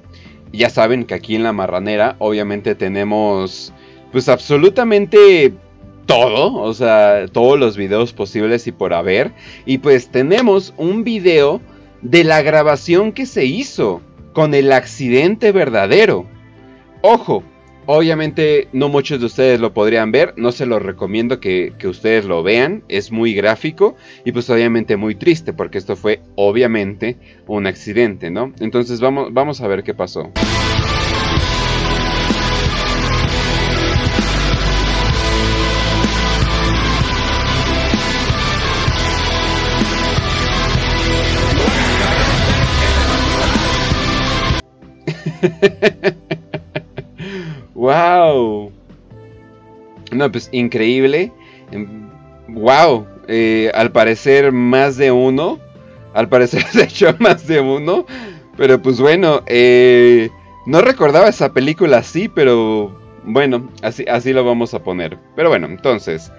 ya 0.58 0.70
saben 0.70 1.04
que 1.04 1.14
aquí 1.14 1.34
en 1.34 1.42
la 1.42 1.52
marranera 1.52 2.16
obviamente 2.18 2.74
tenemos 2.74 3.72
pues 4.12 4.28
absolutamente 4.28 5.54
todo, 6.06 6.54
o 6.54 6.74
sea, 6.74 7.26
todos 7.32 7.58
los 7.58 7.76
videos 7.76 8.12
posibles 8.12 8.66
y 8.66 8.72
por 8.72 8.92
haber. 8.92 9.32
Y 9.64 9.78
pues 9.78 10.08
tenemos 10.08 10.74
un 10.76 11.04
video 11.04 11.60
de 12.02 12.24
la 12.24 12.42
grabación 12.42 13.12
que 13.12 13.26
se 13.26 13.46
hizo 13.46 14.02
con 14.32 14.54
el 14.54 14.72
accidente 14.72 15.52
verdadero. 15.52 16.26
Ojo, 17.00 17.42
Obviamente 17.86 18.68
no 18.72 18.88
muchos 18.88 19.18
de 19.18 19.26
ustedes 19.26 19.58
lo 19.58 19.74
podrían 19.74 20.12
ver, 20.12 20.34
no 20.36 20.52
se 20.52 20.66
lo 20.66 20.78
recomiendo 20.78 21.40
que, 21.40 21.72
ustedes 21.84 22.24
lo 22.24 22.44
vean, 22.44 22.84
es 22.88 23.10
muy 23.10 23.34
gráfico 23.34 23.96
y 24.24 24.30
pues 24.30 24.48
obviamente 24.50 24.96
muy 24.96 25.16
triste 25.16 25.52
porque 25.52 25.78
esto 25.78 25.96
fue 25.96 26.20
obviamente 26.36 27.16
un 27.48 27.66
accidente, 27.66 28.30
¿no? 28.30 28.52
Entonces 28.60 29.00
vamos, 29.00 29.32
vamos 29.32 29.60
a 29.60 29.66
ver 29.66 29.82
qué 29.82 29.94
pasó. 29.94 30.30
¡Wow! 47.82 48.70
No, 50.12 50.30
pues 50.30 50.48
increíble. 50.52 51.32
¡Wow! 52.46 53.08
Em, 53.08 53.24
eh, 53.26 53.72
al 53.74 53.90
parecer 53.90 54.52
más 54.52 54.96
de 54.96 55.10
uno. 55.10 55.58
Al 56.14 56.28
parecer 56.28 56.62
se 56.70 56.84
echó 56.84 57.16
más 57.18 57.48
de 57.48 57.58
uno. 57.58 58.06
Pero 58.56 58.80
pues 58.80 59.00
bueno, 59.00 59.42
eh, 59.46 60.30
no 60.64 60.80
recordaba 60.80 61.28
esa 61.28 61.52
película 61.52 61.98
así, 61.98 62.28
pero 62.28 62.96
bueno, 63.24 63.68
así, 63.82 64.04
así 64.08 64.32
lo 64.32 64.44
vamos 64.44 64.74
a 64.74 64.84
poner. 64.84 65.18
Pero 65.34 65.48
bueno, 65.48 65.66
entonces. 65.66 66.30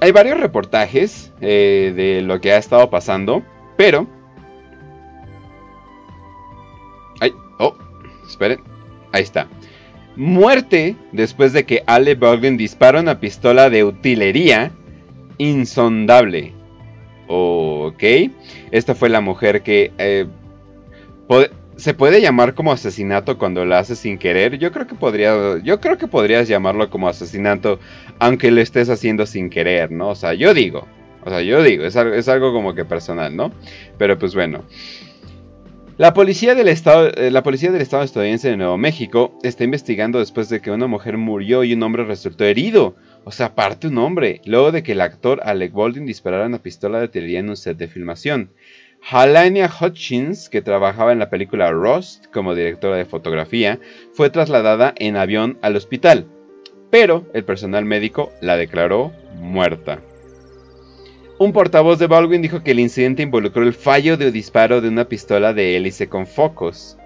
Hay 0.00 0.10
varios 0.10 0.40
reportajes 0.40 1.32
eh, 1.40 1.92
de 1.94 2.20
lo 2.20 2.40
que 2.40 2.52
ha 2.52 2.56
estado 2.56 2.90
pasando, 2.90 3.44
pero... 3.76 4.08
Ay, 7.20 7.32
oh, 7.60 7.76
esperen. 8.26 8.60
Ahí 9.12 9.22
está. 9.22 9.46
Muerte 10.16 10.96
después 11.12 11.52
de 11.52 11.64
que 11.64 11.82
Ale 11.86 12.14
Baldwin 12.14 12.56
dispara 12.56 13.00
una 13.00 13.18
pistola 13.18 13.70
de 13.70 13.84
utilería 13.84 14.70
insondable. 15.38 16.52
Ok. 17.26 18.02
Esta 18.70 18.94
fue 18.94 19.08
la 19.08 19.20
mujer 19.20 19.62
que... 19.62 19.92
Eh, 19.98 20.26
¿Se 21.76 21.92
puede 21.92 22.20
llamar 22.20 22.54
como 22.54 22.70
asesinato 22.70 23.36
cuando 23.36 23.64
la 23.64 23.80
haces 23.80 23.98
sin 23.98 24.16
querer? 24.18 24.58
Yo 24.58 24.70
creo 24.70 24.86
que 24.86 24.94
podría, 24.94 25.58
yo 25.64 25.80
creo 25.80 25.98
que 25.98 26.06
podrías 26.06 26.46
llamarlo 26.46 26.88
como 26.88 27.08
asesinato, 27.08 27.80
aunque 28.20 28.52
lo 28.52 28.60
estés 28.60 28.88
haciendo 28.88 29.26
sin 29.26 29.50
querer, 29.50 29.90
¿no? 29.90 30.10
O 30.10 30.14
sea, 30.14 30.34
yo 30.34 30.54
digo, 30.54 30.86
o 31.24 31.30
sea, 31.30 31.42
yo 31.42 31.62
digo, 31.64 31.84
es 31.84 31.96
es 31.96 32.28
algo 32.28 32.52
como 32.52 32.76
que 32.76 32.84
personal, 32.84 33.34
¿no? 33.34 33.50
Pero 33.98 34.16
pues 34.18 34.36
bueno. 34.36 34.62
La 35.96 36.12
policía, 36.12 36.56
del 36.56 36.66
estado, 36.66 37.06
eh, 37.14 37.30
la 37.30 37.44
policía 37.44 37.70
del 37.70 37.80
estado 37.80 38.02
estadounidense 38.02 38.50
de 38.50 38.56
Nuevo 38.56 38.76
México 38.76 39.38
está 39.44 39.62
investigando 39.62 40.18
después 40.18 40.48
de 40.48 40.60
que 40.60 40.72
una 40.72 40.88
mujer 40.88 41.18
murió 41.18 41.62
y 41.62 41.72
un 41.72 41.84
hombre 41.84 42.02
resultó 42.04 42.42
herido. 42.44 42.96
O 43.22 43.30
sea, 43.30 43.46
aparte 43.46 43.86
un 43.86 43.98
hombre, 43.98 44.40
luego 44.44 44.72
de 44.72 44.82
que 44.82 44.92
el 44.92 45.00
actor 45.00 45.40
Alec 45.44 45.72
Baldwin 45.72 46.04
disparara 46.04 46.46
una 46.46 46.58
pistola 46.58 46.98
de 46.98 47.04
artillería 47.04 47.38
en 47.38 47.48
un 47.48 47.56
set 47.56 47.78
de 47.78 47.86
filmación. 47.86 48.50
Halania 49.08 49.70
Hutchins, 49.70 50.48
que 50.48 50.62
trabajaba 50.62 51.12
en 51.12 51.20
la 51.20 51.30
película 51.30 51.70
Rust 51.70 52.26
como 52.32 52.56
directora 52.56 52.96
de 52.96 53.04
fotografía, 53.04 53.78
fue 54.14 54.30
trasladada 54.30 54.94
en 54.96 55.16
avión 55.16 55.58
al 55.62 55.76
hospital, 55.76 56.26
pero 56.90 57.24
el 57.34 57.44
personal 57.44 57.84
médico 57.84 58.32
la 58.40 58.56
declaró 58.56 59.12
muerta. 59.38 60.00
Un 61.36 61.52
portavoz 61.52 61.98
de 61.98 62.06
Baldwin 62.06 62.42
dijo 62.42 62.62
que 62.62 62.70
el 62.70 62.78
incidente 62.78 63.22
involucró 63.22 63.64
el 63.64 63.74
fallo 63.74 64.16
de 64.16 64.30
disparo 64.30 64.80
de 64.80 64.88
una 64.88 65.06
pistola 65.06 65.52
de 65.52 65.76
hélice 65.76 66.08
con 66.08 66.28
focos. 66.28 66.96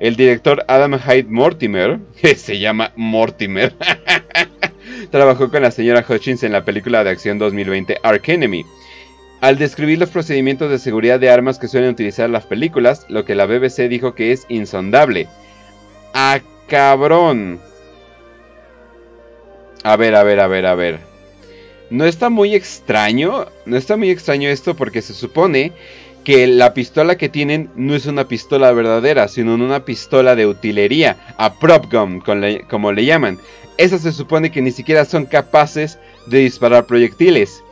El 0.00 0.16
director 0.16 0.64
Adam 0.66 0.98
Hyde 0.98 1.28
Mortimer, 1.28 2.00
que 2.20 2.34
se 2.34 2.58
llama 2.58 2.92
Mortimer, 2.96 3.74
trabajó 5.10 5.50
con 5.50 5.62
la 5.62 5.70
señora 5.70 6.04
Hutchins 6.06 6.42
en 6.42 6.50
la 6.50 6.64
película 6.64 7.04
de 7.04 7.10
acción 7.10 7.38
2020 7.38 7.98
Ark 8.02 8.28
Enemy. 8.28 8.64
Al 9.40 9.56
describir 9.56 10.00
los 10.00 10.10
procedimientos 10.10 10.68
de 10.70 10.78
seguridad 10.80 11.20
de 11.20 11.30
armas 11.30 11.60
que 11.60 11.68
suelen 11.68 11.90
utilizar 11.90 12.28
las 12.30 12.46
películas, 12.46 13.06
lo 13.08 13.24
que 13.24 13.36
la 13.36 13.46
BBC 13.46 13.88
dijo 13.88 14.16
que 14.16 14.32
es 14.32 14.46
insondable. 14.48 15.28
¡A 16.12 16.40
cabrón! 16.66 17.60
A 19.84 19.96
ver, 19.96 20.16
a 20.16 20.24
ver, 20.24 20.40
a 20.40 20.46
ver, 20.48 20.66
a 20.66 20.74
ver. 20.74 21.13
No 21.94 22.06
está 22.06 22.28
muy 22.28 22.56
extraño, 22.56 23.46
no 23.66 23.76
está 23.76 23.96
muy 23.96 24.10
extraño 24.10 24.48
esto 24.48 24.74
porque 24.74 25.00
se 25.00 25.14
supone 25.14 25.70
que 26.24 26.48
la 26.48 26.74
pistola 26.74 27.16
que 27.16 27.28
tienen 27.28 27.70
no 27.76 27.94
es 27.94 28.06
una 28.06 28.26
pistola 28.26 28.72
verdadera, 28.72 29.28
sino 29.28 29.54
una 29.54 29.84
pistola 29.84 30.34
de 30.34 30.44
utilería, 30.44 31.16
a 31.38 31.54
prop 31.54 31.84
gun, 31.92 32.20
como 32.68 32.90
le 32.90 33.04
llaman. 33.04 33.38
Esas 33.76 34.00
se 34.02 34.10
supone 34.10 34.50
que 34.50 34.60
ni 34.60 34.72
siquiera 34.72 35.04
son 35.04 35.26
capaces 35.26 36.00
de 36.26 36.38
disparar 36.38 36.86
proyectiles. 36.86 37.62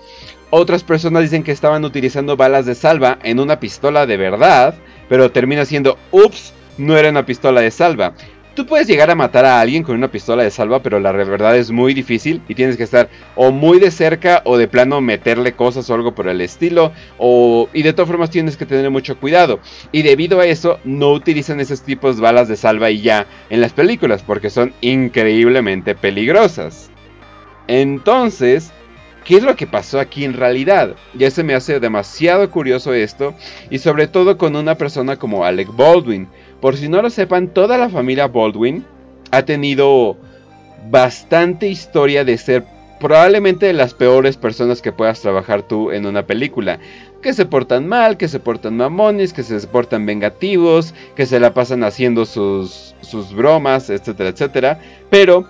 Otras 0.51 0.85
personas 0.85 1.25
dicen 1.25 1.43
que 1.43 1.51
estaban 1.51 1.85
utilizando 1.85 2.37
balas 2.37 2.65
de 2.65 2.77
salva 2.77 3.19
en 3.25 3.41
una 3.41 3.59
pistola 3.59 4.07
de 4.07 4.19
verdad, 4.19 4.77
pero 5.09 5.33
termina 5.33 5.65
siendo, 5.65 5.99
ups, 6.13 6.53
no 6.79 6.97
era 6.97 7.11
una 7.11 7.27
pistola 7.27 7.61
de 7.61 7.73
salva. 7.73 8.15
Tú 8.55 8.67
puedes 8.67 8.87
llegar 8.87 9.11
a 9.11 9.15
matar 9.15 9.47
a 9.47 9.61
alguien 9.61 9.83
con 9.83 9.97
una 9.97 10.11
pistola 10.11 10.43
de 10.43 10.51
salva, 10.51 10.83
pero 10.83 11.01
la 11.01 11.11
verdad 11.11 11.57
es 11.57 11.71
muy 11.71 11.95
difícil 11.95 12.43
y 12.49 12.55
tienes 12.55 12.77
que 12.77 12.83
estar 12.83 13.09
o 13.35 13.51
muy 13.51 13.79
de 13.79 13.91
cerca 13.91 14.43
o 14.45 14.59
de 14.59 14.69
plano 14.69 15.01
meterle 15.01 15.53
cosas 15.53 15.89
o 15.89 15.95
algo 15.95 16.15
por 16.15 16.29
el 16.29 16.41
estilo. 16.43 16.93
O, 17.17 17.71
y 17.73 17.83
de 17.83 17.95
todas 17.95 18.09
formas 18.09 18.29
tienes 18.29 18.59
que 18.59 18.67
tener 18.67 18.91
mucho 18.91 19.19
cuidado. 19.19 19.61
Y 19.91 20.03
debido 20.03 20.39
a 20.41 20.47
eso 20.47 20.79
no 20.85 21.13
utilizan 21.13 21.61
esos 21.61 21.81
tipos 21.81 22.17
de 22.17 22.23
balas 22.23 22.49
de 22.49 22.57
salva 22.57 22.91
y 22.91 23.01
ya 23.01 23.27
en 23.49 23.63
las 23.63 23.73
películas 23.73 24.23
porque 24.23 24.51
son 24.51 24.75
increíblemente 24.83 25.95
peligrosas. 25.95 26.91
Entonces, 27.69 28.71
¿Qué 29.25 29.37
es 29.37 29.43
lo 29.43 29.57
que 29.57 29.67
pasó 29.67 30.01
aquí 30.01 30.25
en 30.25 30.35
realidad? 30.35 30.97
Ya 31.15 31.31
se 31.31 31.45
me 31.45 31.55
hace 31.55 31.79
demasiado 31.81 32.51
curioso 32.51 32.93
esto, 32.93 33.35
y 33.71 33.79
sobre 33.79 34.09
todo 34.09 34.37
con 34.37 34.57
una 34.57 34.77
persona 34.77 35.17
como 35.17 35.45
Alec 35.45 35.75
Baldwin. 35.75 36.29
Por 36.61 36.77
si 36.77 36.89
no 36.89 37.03
lo 37.03 37.11
sepan, 37.11 37.49
toda 37.49 37.79
la 37.79 37.89
familia 37.89 38.29
Baldwin 38.29 38.85
ha 39.31 39.43
tenido 39.45 40.17
bastante 40.91 41.69
historia 41.69 42.25
de 42.25 42.37
ser 42.39 42.65
probablemente 43.01 43.67
de 43.67 43.73
las 43.73 43.95
peores 43.95 44.37
personas 44.37 44.81
que 44.81 44.93
puedas 44.93 45.21
trabajar 45.21 45.63
tú 45.63 45.91
en 45.91 46.07
una 46.07 46.25
película. 46.25 46.79
Que 47.21 47.33
se 47.33 47.47
portan 47.47 47.89
mal, 47.89 48.17
que 48.17 48.29
se 48.29 48.41
portan 48.41 48.77
mamones, 48.77 49.33
que 49.33 49.43
se 49.43 49.59
portan 49.67 50.07
vengativos, 50.07 50.95
que 51.17 51.27
se 51.27 51.41
la 51.41 51.55
pasan 51.55 51.85
haciendo 51.85 52.27
sus, 52.27 52.95
sus 53.01 53.33
bromas, 53.35 53.91
etcétera, 53.91 54.31
etcétera. 54.31 54.81
Pero, 55.11 55.47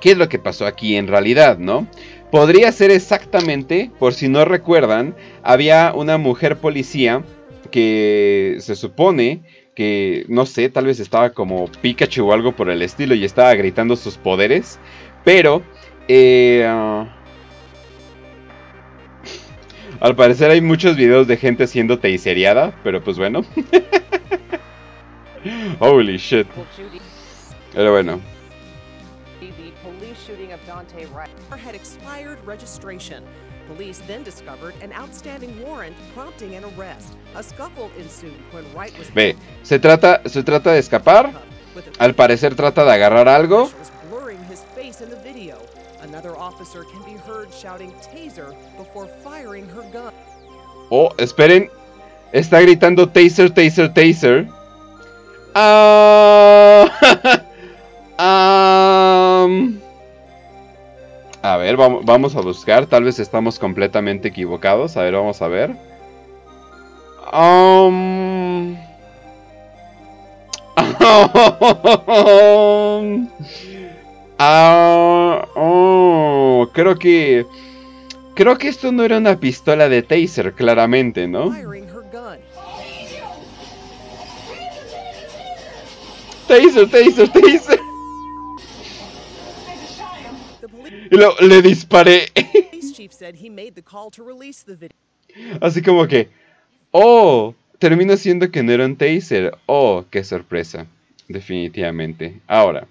¿qué 0.00 0.12
es 0.12 0.18
lo 0.18 0.28
que 0.28 0.38
pasó 0.38 0.66
aquí 0.66 0.96
en 0.96 1.08
realidad, 1.08 1.58
no? 1.58 1.86
Podría 2.30 2.70
ser 2.70 2.90
exactamente, 2.90 3.90
por 3.98 4.14
si 4.14 4.28
no 4.28 4.44
recuerdan, 4.44 5.16
había 5.42 5.92
una 5.94 6.16
mujer 6.16 6.58
policía 6.58 7.24
que 7.70 8.56
se 8.60 8.76
supone 8.76 9.42
que, 9.74 10.24
no 10.28 10.46
sé, 10.46 10.68
tal 10.68 10.86
vez 10.86 11.00
estaba 11.00 11.30
como 11.30 11.68
Pikachu 11.80 12.28
o 12.28 12.32
algo 12.32 12.54
por 12.54 12.70
el 12.70 12.82
estilo 12.82 13.14
y 13.14 13.24
estaba 13.24 13.54
gritando 13.54 13.96
sus 13.96 14.16
poderes, 14.16 14.78
pero... 15.24 15.62
Eh, 16.08 16.64
ah, 16.66 17.16
al 20.00 20.16
parecer 20.16 20.50
hay 20.50 20.60
muchos 20.62 20.96
videos 20.96 21.26
de 21.26 21.36
gente 21.36 21.66
siendo 21.66 21.98
teiseriada, 21.98 22.74
pero 22.82 23.04
pues 23.04 23.18
bueno. 23.18 23.44
Holy 25.78 26.16
shit. 26.16 26.46
Pero 27.74 27.92
bueno. 27.92 28.20
Registration. 32.50 33.22
Police 33.68 34.02
then 34.08 34.24
discovered 34.24 34.74
an 34.82 34.92
outstanding 34.92 35.54
warrant 35.62 35.94
prompting 36.12 36.56
an 36.56 36.64
arrest. 36.64 37.14
A 37.36 37.42
scuffle 37.42 37.90
ensued 37.96 38.42
when 38.50 38.64
Wright 38.74 38.92
was 38.98 39.08
Ve, 39.10 39.36
se 39.62 39.78
trata 39.78 40.20
se 40.28 40.42
trata 40.42 40.72
de 40.72 40.80
escapar. 40.80 41.30
Al 42.00 42.14
parecer 42.14 42.56
trata 42.56 42.84
de 42.84 42.90
agarrar 42.90 43.28
algo. 43.28 43.70
Oh, 50.90 51.14
esperen. 51.18 51.70
Está 52.32 52.60
gritando 52.60 53.08
taser, 53.08 53.50
taser, 53.50 53.92
taser. 53.94 54.48
Ah. 55.54 56.88
um... 58.18 59.38
A 61.50 61.56
ver, 61.56 61.76
vamos, 61.76 62.36
a 62.36 62.40
buscar. 62.40 62.86
Tal 62.86 63.02
vez 63.02 63.18
estamos 63.18 63.58
completamente 63.58 64.28
equivocados. 64.28 64.96
A 64.96 65.02
ver, 65.02 65.14
vamos 65.14 65.42
a 65.42 65.48
ver. 65.48 65.74
Um... 67.32 68.76
Ah, 74.42 75.46
oh, 75.54 76.66
creo 76.72 76.98
que... 76.98 77.44
Creo 78.34 78.56
que 78.56 78.68
esto 78.68 78.90
no 78.90 79.04
era 79.04 79.18
una 79.18 79.36
pistola 79.36 79.90
de 79.90 80.02
taser, 80.02 80.54
claramente, 80.54 81.28
¿no? 81.28 81.54
Taser, 86.48 86.88
taser, 86.88 87.28
taser. 87.28 87.79
Y 91.10 91.16
lo, 91.16 91.34
le 91.40 91.62
disparé. 91.62 92.26
Así 95.60 95.82
como 95.82 96.06
que, 96.06 96.28
oh, 96.92 97.54
termina 97.78 98.16
siendo 98.16 98.50
que 98.50 98.62
no 98.62 98.72
era 98.72 98.86
un 98.86 98.96
taser. 98.96 99.56
Oh, 99.66 100.04
qué 100.10 100.22
sorpresa. 100.22 100.86
Definitivamente. 101.28 102.40
Ahora, 102.46 102.86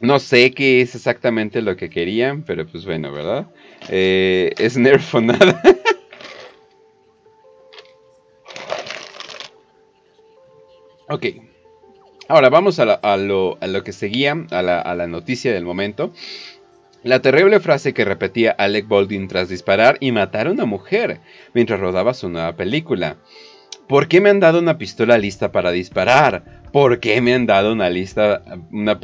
no 0.00 0.18
sé 0.18 0.52
qué 0.52 0.80
es 0.80 0.94
exactamente 0.94 1.62
lo 1.62 1.76
que 1.76 1.90
querían, 1.90 2.42
pero 2.42 2.66
pues 2.66 2.84
bueno, 2.84 3.12
¿verdad? 3.12 3.46
Eh, 3.88 4.52
es 4.58 4.76
nerf 4.76 5.14
nada. 5.14 5.62
ok. 11.08 11.26
Ahora 12.28 12.50
vamos 12.50 12.78
a, 12.78 13.16
lo, 13.16 13.58
que 13.84 13.92
seguía, 13.92 14.46
a 14.50 14.62
la, 14.62 14.80
a 14.80 14.94
la 14.94 15.06
noticia 15.06 15.52
del 15.52 15.64
momento. 15.64 16.12
La 17.04 17.20
terrible 17.20 17.58
frase 17.58 17.92
que 17.92 18.04
repetía 18.04 18.52
Alec 18.52 18.86
Baldwin 18.86 19.26
tras 19.26 19.48
disparar 19.48 19.96
y 19.98 20.12
matar 20.12 20.46
a 20.46 20.52
una 20.52 20.66
mujer 20.66 21.18
mientras 21.52 21.80
rodaba 21.80 22.14
su 22.14 22.28
nueva 22.28 22.54
película. 22.54 23.16
¿Por 23.88 24.06
qué 24.06 24.20
me 24.20 24.30
han 24.30 24.38
dado 24.38 24.60
una 24.60 24.78
pistola 24.78 25.18
lista 25.18 25.50
para 25.50 25.72
disparar? 25.72 26.62
¿Por 26.72 27.00
qué 27.00 27.20
me 27.20 27.34
han 27.34 27.44
dado 27.44 27.72
una 27.72 27.90
lista, 27.90 28.42
una, 28.70 28.98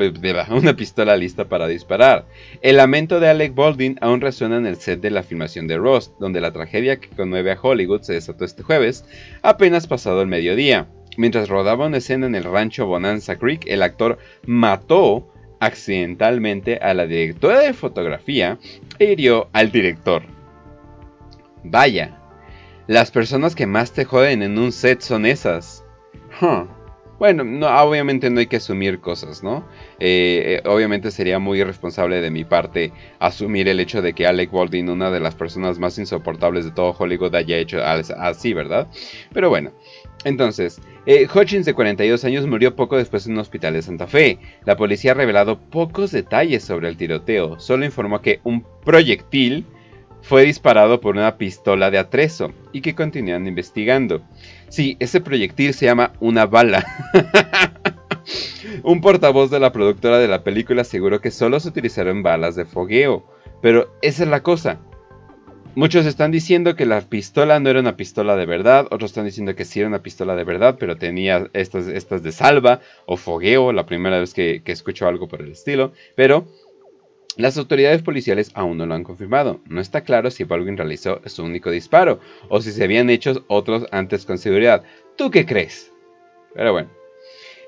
una, 0.51 0.77
pistola 0.77 1.17
lista 1.17 1.49
para 1.49 1.67
disparar? 1.67 2.25
El 2.63 2.77
lamento 2.77 3.19
de 3.19 3.29
Alec 3.29 3.55
Baldwin 3.55 3.99
aún 4.01 4.21
resuena 4.21 4.57
en 4.57 4.67
el 4.67 4.77
set 4.77 5.01
de 5.01 5.11
la 5.11 5.25
filmación 5.25 5.67
de 5.67 5.77
Ross, 5.77 6.13
donde 6.21 6.41
la 6.41 6.53
tragedia 6.53 7.01
que 7.01 7.09
conmueve 7.09 7.51
a 7.51 7.59
Hollywood 7.61 8.03
se 8.03 8.15
desató 8.15 8.45
este 8.45 8.63
jueves, 8.63 9.05
apenas 9.43 9.89
pasado 9.89 10.23
el 10.23 10.29
mediodía. 10.29 10.87
Mientras 11.17 11.49
rodaba 11.49 11.87
una 11.87 11.99
escena 11.99 12.27
en 12.27 12.37
el 12.37 12.45
rancho 12.45 12.87
Bonanza 12.87 13.37
Creek, 13.37 13.67
el 13.67 13.83
actor 13.83 14.19
mató 14.47 15.29
accidentalmente 15.61 16.79
a 16.79 16.95
la 16.95 17.07
directora 17.07 17.61
de 17.61 17.73
fotografía 17.73 18.59
e 18.99 19.13
hirió 19.13 19.49
al 19.53 19.71
director. 19.71 20.23
Vaya, 21.65 22.19
las 22.87 23.11
personas 23.11 23.55
que 23.55 23.67
más 23.67 23.93
te 23.93 24.05
joden 24.05 24.43
en 24.43 24.59
un 24.59 24.73
set 24.73 25.01
son 25.01 25.27
esas. 25.27 25.85
Bueno, 27.19 27.43
no, 27.43 27.67
obviamente 27.83 28.31
no 28.31 28.39
hay 28.39 28.47
que 28.47 28.57
asumir 28.59 29.01
cosas, 29.01 29.43
¿no? 29.43 29.67
Eh, 29.99 30.61
eh, 30.65 30.69
obviamente 30.69 31.11
sería 31.11 31.41
muy 31.41 31.61
irresponsable 31.61 32.21
de 32.21 32.31
mi 32.31 32.45
parte 32.45 32.93
asumir 33.19 33.67
el 33.69 33.81
hecho 33.81 34.03
de 34.03 34.13
que 34.13 34.27
Alec 34.27 34.53
Baldwin, 34.53 34.89
una 34.89 35.11
de 35.11 35.19
las 35.19 35.35
personas 35.35 35.81
más 35.81 35.99
insoportables 35.99 36.65
de 36.65 36.71
todo 36.71 36.95
Hollywood, 36.97 37.35
haya 37.35 37.57
hecho 37.57 37.81
así, 37.83 38.53
¿verdad? 38.53 38.87
Pero 39.33 39.49
bueno, 39.49 39.73
entonces, 40.25 40.81
eh, 41.07 41.27
Hutchins, 41.33 41.65
de 41.65 41.75
42 41.75 42.25
años, 42.25 42.47
murió 42.47 42.75
poco 42.75 42.97
después 42.97 43.27
en 43.27 43.33
un 43.33 43.39
hospital 43.39 43.75
de 43.75 43.83
Santa 43.83 44.07
Fe. 44.07 44.39
La 44.65 44.77
policía 44.77 45.13
ha 45.13 45.15
revelado 45.15 45.59
pocos 45.59 46.11
detalles 46.11 46.65
sobre 46.65 46.89
el 46.89 46.97
tiroteo, 46.97 47.59
solo 47.61 47.85
informó 47.85 48.21
que 48.21 48.41
un 48.45 48.65
proyectil 48.85 49.67
fue 50.21 50.45
disparado 50.45 51.01
por 51.01 51.17
una 51.17 51.37
pistola 51.39 51.91
de 51.91 51.99
atrezo 51.99 52.53
y 52.73 52.81
que 52.81 52.95
continúan 52.95 53.47
investigando. 53.47 54.23
Sí, 54.69 54.97
ese 55.01 55.21
proyectil 55.21 55.73
se 55.73 55.87
llama 55.87 56.13
una 56.21 56.47
bala. 56.47 56.85
un 58.83 59.01
portavoz 59.01 59.51
de 59.51 59.61
la 59.61 59.73
productora 59.73 60.19
de 60.19 60.29
la 60.29 60.43
película 60.43 60.83
aseguró 60.83 61.21
que 61.21 61.31
solo 61.31 61.61
se 61.61 61.69
utilizaron 61.69 62.23
balas 62.23 62.57
de 62.57 62.65
fogueo. 62.65 63.25
Pero 63.63 63.89
esa 64.03 64.25
es 64.25 64.29
la 64.29 64.43
cosa. 64.43 64.79
Muchos 65.79 66.07
están 66.07 66.33
diciendo 66.33 66.75
que 66.75 66.87
la 66.87 67.03
pistola 67.03 67.61
no 67.61 67.71
era 67.71 67.79
una 67.79 67.97
pistola 67.97 68.35
de 68.35 68.47
verdad, 68.47 68.89
otros 68.91 69.13
están 69.13 69.27
diciendo 69.27 69.55
que 69.55 69.65
sí 69.65 69.79
era 69.79 69.89
una 69.89 70.03
pistola 70.03 70.35
de 70.35 70.43
verdad, 70.43 70.75
pero 70.77 70.97
tenía 70.97 71.49
estas, 71.53 71.87
estas 71.87 72.25
de 72.25 72.33
salva 72.33 72.81
o 73.07 73.17
fogueo, 73.17 73.73
la 73.73 73.87
primera 73.87 74.19
vez 74.19 74.35
que, 74.35 74.61
que 74.65 74.73
escucho 74.73 75.07
algo 75.07 75.29
por 75.29 75.41
el 75.41 75.53
estilo, 75.53 75.93
pero 76.17 76.49
las 77.37 77.57
autoridades 77.59 78.03
policiales 78.03 78.51
aún 78.55 78.77
no 78.77 78.87
lo 78.87 78.95
han 78.95 79.05
confirmado. 79.05 79.61
No 79.67 79.81
está 79.81 80.01
claro 80.01 80.33
si 80.33 80.43
Baldwin 80.43 80.77
realizó 80.77 81.21
su 81.27 81.45
único 81.45 81.71
disparo 81.71 82.19
o 82.49 82.61
si 82.61 82.73
se 82.73 82.83
habían 82.83 83.09
hecho 83.09 83.45
otros 83.47 83.87
antes 83.93 84.27
con 84.27 84.39
seguridad. 84.39 84.83
¿Tú 85.17 85.31
qué 85.31 85.47
crees? 85.47 85.93
Pero 86.57 86.73
bueno. 86.73 86.98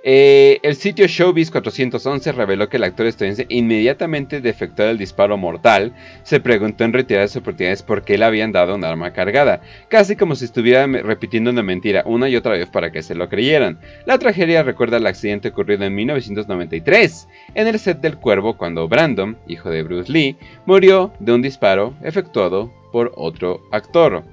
Eh, 0.03 0.61
el 0.63 0.77
sitio 0.77 1.07
Showbiz 1.07 1.51
411 1.51 2.33
reveló 2.33 2.71
que 2.71 2.79
el 2.79 2.85
actor 2.85 3.07
estadounidense 3.07 3.47
inmediatamente 3.55 4.41
defectó 4.41 4.85
del 4.85 4.97
disparo 4.97 5.37
mortal. 5.37 5.95
Se 6.23 6.41
preguntó 6.41 6.85
en 6.85 6.95
retiradas 6.95 7.37
oportunidades 7.37 7.83
por 7.83 8.03
qué 8.03 8.17
le 8.17 8.25
habían 8.25 8.53
dado 8.53 8.75
un 8.75 8.85
arma 8.85 9.13
cargada, 9.13 9.61
casi 9.89 10.17
como 10.17 10.35
si 10.35 10.47
estuviera 10.47 10.87
repitiendo 10.87 11.51
una 11.51 11.63
mentira 11.63 12.03
una 12.07 12.29
y 12.29 12.37
otra 12.37 12.53
vez 12.53 12.69
para 12.69 12.91
que 12.91 13.03
se 13.03 13.15
lo 13.15 13.29
creyeran. 13.29 13.79
La 14.07 14.19
tragedia 14.19 14.63
recuerda 14.63 14.97
el 14.97 15.07
accidente 15.07 15.49
ocurrido 15.49 15.85
en 15.85 15.95
1993 15.95 17.29
en 17.55 17.67
el 17.67 17.79
set 17.79 18.01
del 18.01 18.17
Cuervo 18.17 18.57
cuando 18.57 18.89
Brandon, 18.89 19.37
hijo 19.47 19.69
de 19.69 19.83
Bruce 19.83 20.11
Lee, 20.11 20.37
murió 20.65 21.13
de 21.21 21.33
un 21.33 21.43
disparo 21.43 21.95
efectuado 22.03 22.73
por 22.91 23.13
otro 23.17 23.61
actor. 23.71 24.25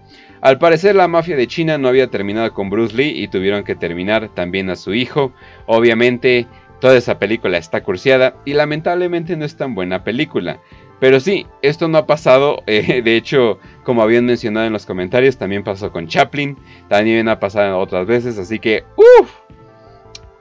Al 0.41 0.59
parecer 0.59 0.95
la 0.95 1.07
mafia 1.07 1.35
de 1.35 1.47
China 1.47 1.77
no 1.77 1.87
había 1.87 2.07
terminado 2.07 2.53
con 2.53 2.69
Bruce 2.69 2.95
Lee 2.95 3.23
y 3.23 3.27
tuvieron 3.27 3.63
que 3.63 3.75
terminar 3.75 4.29
también 4.29 4.69
a 4.69 4.75
su 4.75 4.93
hijo. 4.93 5.33
Obviamente 5.65 6.47
toda 6.79 6.97
esa 6.97 7.17
película 7.17 7.57
está 7.57 7.81
cursiada 7.83 8.35
y 8.45 8.53
lamentablemente 8.53 9.35
no 9.35 9.45
es 9.45 9.55
tan 9.55 9.73
buena 9.75 10.03
película. 10.03 10.59
Pero 10.99 11.19
sí, 11.19 11.45
esto 11.61 11.87
no 11.87 11.99
ha 11.99 12.05
pasado, 12.05 12.63
eh, 12.67 13.01
de 13.01 13.15
hecho, 13.15 13.59
como 13.83 14.01
habían 14.01 14.25
mencionado 14.25 14.65
en 14.65 14.73
los 14.73 14.85
comentarios, 14.85 15.37
también 15.37 15.63
pasó 15.63 15.91
con 15.91 16.07
Chaplin, 16.07 16.57
también 16.87 17.27
ha 17.29 17.39
pasado 17.39 17.79
otras 17.79 18.07
veces, 18.07 18.37
así 18.37 18.59
que, 18.59 18.83
uff, 18.95 19.31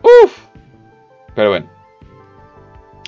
uff. 0.02 0.38
Pero 1.34 1.50
bueno. 1.50 1.76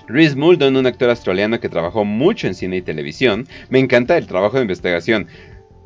Rhys 0.09 0.37
Muldoon, 0.37 0.77
un 0.77 0.87
actor 0.87 1.11
australiano 1.11 1.61
que 1.61 1.68
trabajó 1.68 2.03
mucho 2.03 2.46
en 2.46 2.55
cine 2.55 2.79
y 2.79 2.83
televisión, 2.83 3.46
me 3.68 3.79
encanta 3.79 4.16
el 4.16 4.27
trabajo 4.27 4.57
de 4.57 4.62
investigación 4.62 5.29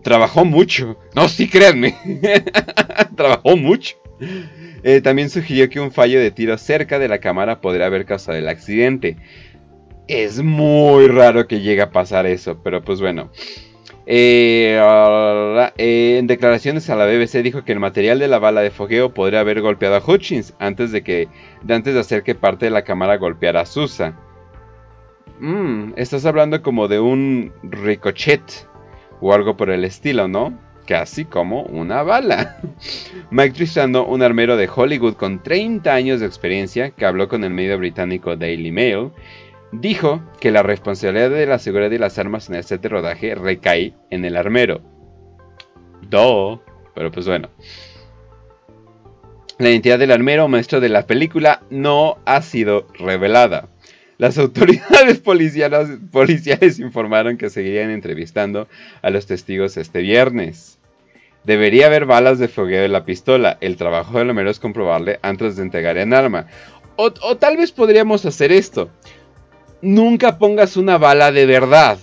trabajó 0.02 0.44
mucho. 0.44 0.96
No, 1.14 1.28
sí, 1.28 1.48
créanme. 1.48 1.96
trabajó 3.16 3.56
mucho. 3.56 3.96
Eh, 4.82 5.00
también 5.00 5.30
sugirió 5.30 5.68
que 5.68 5.80
un 5.80 5.92
fallo 5.92 6.20
de 6.20 6.30
tiro 6.30 6.56
cerca 6.58 6.98
de 6.98 7.08
la 7.08 7.18
cámara 7.18 7.60
podría 7.60 7.86
haber 7.86 8.04
causado 8.04 8.38
el 8.38 8.48
accidente. 8.48 9.16
Es 10.08 10.42
muy 10.42 11.06
raro 11.06 11.46
que 11.46 11.60
llegue 11.60 11.82
a 11.82 11.90
pasar 11.90 12.26
eso, 12.26 12.60
pero 12.62 12.82
pues 12.82 13.00
bueno. 13.00 13.30
Eh, 14.04 14.80
eh, 15.78 16.16
en 16.18 16.26
declaraciones 16.26 16.90
a 16.90 16.96
la 16.96 17.06
BBC 17.06 17.42
dijo 17.42 17.64
que 17.64 17.70
el 17.70 17.78
material 17.78 18.18
de 18.18 18.26
la 18.26 18.40
bala 18.40 18.60
de 18.60 18.72
fogueo 18.72 19.14
podría 19.14 19.40
haber 19.40 19.60
golpeado 19.60 19.94
a 19.94 20.02
Hutchins 20.04 20.54
antes 20.58 20.90
de, 20.90 21.02
que, 21.02 21.28
antes 21.68 21.94
de 21.94 22.00
hacer 22.00 22.24
que 22.24 22.34
parte 22.34 22.66
de 22.66 22.72
la 22.72 22.82
cámara 22.82 23.16
golpeara 23.16 23.60
a 23.60 23.66
Susa. 23.66 24.18
Mm, 25.38 25.92
estás 25.96 26.26
hablando 26.26 26.62
como 26.62 26.88
de 26.88 26.98
un 26.98 27.52
ricochet 27.62 28.42
o 29.22 29.32
algo 29.32 29.56
por 29.56 29.70
el 29.70 29.84
estilo, 29.84 30.28
¿no? 30.28 30.58
Casi 30.86 31.24
como 31.24 31.62
una 31.62 32.02
bala. 32.02 32.60
Mike 33.30 33.54
Tristano, 33.54 34.04
un 34.04 34.20
armero 34.20 34.56
de 34.56 34.68
Hollywood 34.68 35.14
con 35.14 35.42
30 35.42 35.94
años 35.94 36.20
de 36.20 36.26
experiencia, 36.26 36.90
que 36.90 37.06
habló 37.06 37.28
con 37.28 37.44
el 37.44 37.50
medio 37.50 37.78
británico 37.78 38.36
Daily 38.36 38.72
Mail, 38.72 39.12
dijo 39.70 40.20
que 40.40 40.50
la 40.50 40.64
responsabilidad 40.64 41.30
de 41.30 41.46
la 41.46 41.60
seguridad 41.60 41.88
de 41.88 42.00
las 42.00 42.18
armas 42.18 42.48
en 42.48 42.56
el 42.56 42.64
set 42.64 42.82
de 42.82 42.88
rodaje 42.88 43.36
recae 43.36 43.94
en 44.10 44.24
el 44.24 44.36
armero. 44.36 44.82
Do, 46.10 46.62
pero 46.94 47.12
pues 47.12 47.26
bueno. 47.26 47.48
La 49.58 49.70
identidad 49.70 50.00
del 50.00 50.10
armero 50.10 50.48
maestro 50.48 50.80
de 50.80 50.88
la 50.88 51.06
película 51.06 51.62
no 51.70 52.18
ha 52.24 52.42
sido 52.42 52.88
revelada. 52.98 53.68
Las 54.22 54.38
autoridades 54.38 55.18
policiales, 55.18 56.78
informaron 56.78 57.36
que 57.36 57.50
seguirían 57.50 57.90
entrevistando 57.90 58.68
a 59.02 59.10
los 59.10 59.26
testigos 59.26 59.76
este 59.76 60.00
viernes. 60.00 60.78
Debería 61.42 61.86
haber 61.86 62.06
balas 62.06 62.38
de 62.38 62.46
fogueo 62.46 62.84
en 62.84 62.92
la 62.92 63.04
pistola. 63.04 63.58
El 63.60 63.76
trabajo 63.76 64.18
de 64.18 64.24
lo 64.24 64.48
es 64.48 64.60
comprobarle 64.60 65.18
antes 65.22 65.56
de 65.56 65.64
entregar 65.64 65.98
en 65.98 66.14
arma. 66.14 66.46
O, 66.94 67.06
o 67.06 67.36
tal 67.36 67.56
vez 67.56 67.72
podríamos 67.72 68.24
hacer 68.24 68.52
esto. 68.52 68.90
Nunca 69.80 70.38
pongas 70.38 70.76
una 70.76 70.98
bala 70.98 71.32
de 71.32 71.44
verdad. 71.44 71.98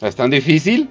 ¿Es 0.00 0.16
tan 0.16 0.30
difícil? 0.30 0.88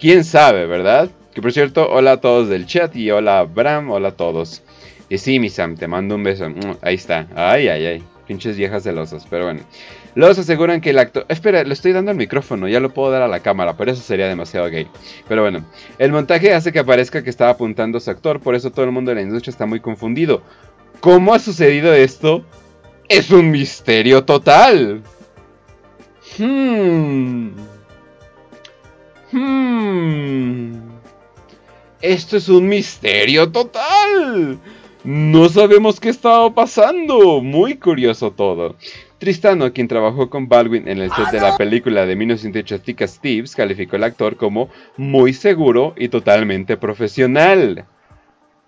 ¿Quién 0.00 0.24
sabe, 0.24 0.66
verdad? 0.66 1.08
Que 1.32 1.40
por 1.40 1.52
cierto, 1.52 1.88
hola 1.88 2.10
a 2.12 2.20
todos 2.20 2.48
del 2.48 2.66
chat 2.66 2.96
y 2.96 3.12
hola 3.12 3.44
Bram, 3.44 3.92
hola 3.92 4.08
a 4.08 4.16
todos. 4.16 4.64
Y 5.08 5.18
sí, 5.18 5.38
mi 5.38 5.48
Sam, 5.48 5.76
te 5.76 5.88
mando 5.88 6.14
un 6.14 6.22
beso. 6.22 6.48
Mm, 6.48 6.76
ahí 6.82 6.94
está. 6.94 7.26
Ay, 7.34 7.68
ay, 7.68 7.86
ay. 7.86 8.02
Pinches 8.26 8.56
viejas 8.56 8.82
celosas. 8.82 9.26
Pero 9.28 9.44
bueno. 9.44 9.62
Los 10.14 10.38
aseguran 10.38 10.80
que 10.80 10.90
el 10.90 10.98
actor... 10.98 11.24
Espera, 11.28 11.64
le 11.64 11.72
estoy 11.72 11.92
dando 11.92 12.10
el 12.10 12.16
micrófono. 12.16 12.68
Ya 12.68 12.80
lo 12.80 12.92
puedo 12.92 13.10
dar 13.10 13.22
a 13.22 13.28
la 13.28 13.40
cámara. 13.40 13.76
Pero 13.76 13.92
eso 13.92 14.02
sería 14.02 14.28
demasiado 14.28 14.68
gay. 14.68 14.86
Pero 15.28 15.42
bueno. 15.42 15.64
El 15.98 16.12
montaje 16.12 16.52
hace 16.52 16.72
que 16.72 16.80
aparezca 16.80 17.22
que 17.22 17.30
estaba 17.30 17.52
apuntando 17.52 17.98
a 17.98 18.00
su 18.00 18.10
actor. 18.10 18.40
Por 18.40 18.54
eso 18.54 18.70
todo 18.70 18.84
el 18.84 18.92
mundo 18.92 19.10
de 19.10 19.16
la 19.16 19.22
industria 19.22 19.50
está 19.50 19.64
muy 19.64 19.80
confundido. 19.80 20.42
¿Cómo 21.00 21.32
ha 21.32 21.38
sucedido 21.38 21.94
esto? 21.94 22.44
Es 23.08 23.30
un 23.30 23.50
misterio 23.50 24.24
total. 24.24 25.02
Hmm. 26.38 27.50
Hmm. 29.32 30.88
Esto 32.00 32.36
es 32.36 32.48
un 32.48 32.68
misterio 32.68 33.50
total. 33.50 34.58
No 35.10 35.48
sabemos 35.48 36.00
qué 36.00 36.10
estaba 36.10 36.54
pasando. 36.54 37.40
Muy 37.40 37.76
curioso 37.76 38.30
todo. 38.32 38.76
Tristano, 39.16 39.72
quien 39.72 39.88
trabajó 39.88 40.28
con 40.28 40.50
Baldwin 40.50 40.86
en 40.86 40.98
el 40.98 41.10
set 41.10 41.30
de 41.30 41.40
la 41.40 41.56
película 41.56 42.04
de 42.04 42.14
1980 42.14 43.08
Steves, 43.08 43.56
calificó 43.56 43.96
al 43.96 44.04
actor 44.04 44.36
como 44.36 44.68
muy 44.98 45.32
seguro 45.32 45.94
y 45.96 46.10
totalmente 46.10 46.76
profesional. 46.76 47.86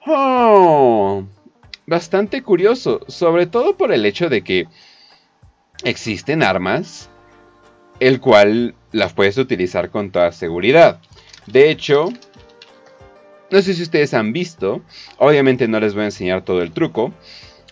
Oh, 0.07 1.25
bastante 1.87 2.43
curioso, 2.43 3.01
sobre 3.07 3.45
todo 3.45 3.77
por 3.77 3.93
el 3.93 4.07
hecho 4.07 4.31
de 4.31 4.41
que 4.41 4.67
existen 5.85 6.43
armas, 6.43 7.11
el 7.99 8.19
cual 8.19 8.75
las 8.93 9.13
puedes 9.13 9.37
utilizar 9.37 9.91
con 9.91 10.11
toda 10.11 10.33
seguridad. 10.33 11.01
De 11.47 11.71
hecho, 11.71 12.09
no 13.51 13.63
sé 13.63 13.75
si 13.75 13.83
ustedes 13.83 14.15
han 14.15 14.33
visto, 14.33 14.83
obviamente 15.19 15.69
no 15.69 15.81
les 15.81 15.95
voy 15.95 16.03
a 16.03 16.07
enseñar 16.07 16.45
todo 16.45 16.63
el 16.63 16.73
truco, 16.73 17.13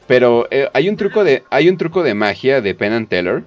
pero 0.07 0.49
eh, 0.51 0.69
hay, 0.73 0.89
un 0.89 0.97
truco 0.97 1.23
de, 1.23 1.45
hay 1.51 1.69
un 1.69 1.77
truco 1.77 2.03
de 2.03 2.15
magia 2.15 2.61
de 2.61 2.75
Penn 2.75 2.93
and 2.95 3.09
Teller. 3.09 3.45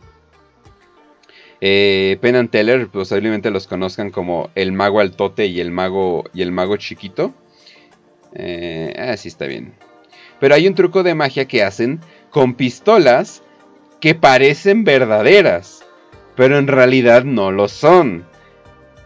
Eh, 1.60 2.18
Penn 2.22 2.36
and 2.36 2.50
Teller 2.50 2.88
posiblemente 2.88 3.52
los 3.52 3.68
conozcan 3.68 4.12
como 4.12 4.50
el 4.56 4.72
mago 4.72 5.00
altote 5.00 5.48
y 5.48 5.60
el 5.60 5.72
mago, 5.72 6.24
y 6.34 6.42
el 6.42 6.52
mago 6.52 6.78
chiquito. 6.78 7.34
Eh, 8.34 8.94
así 8.98 9.28
está 9.28 9.48
bien. 9.48 9.74
Pero 10.40 10.56
hay 10.56 10.68
un 10.68 10.76
truco 10.76 11.04
de 11.04 11.16
magia 11.16 11.48
que 11.48 11.64
hacen 11.64 12.00
con 12.30 12.54
pistolas 12.54 13.44
que 14.00 14.16
parecen 14.16 14.84
verdaderas, 14.84 15.84
pero 16.36 16.58
en 16.58 16.68
realidad 16.68 17.24
no 17.24 17.52
lo 17.52 17.68
son. 17.68 18.26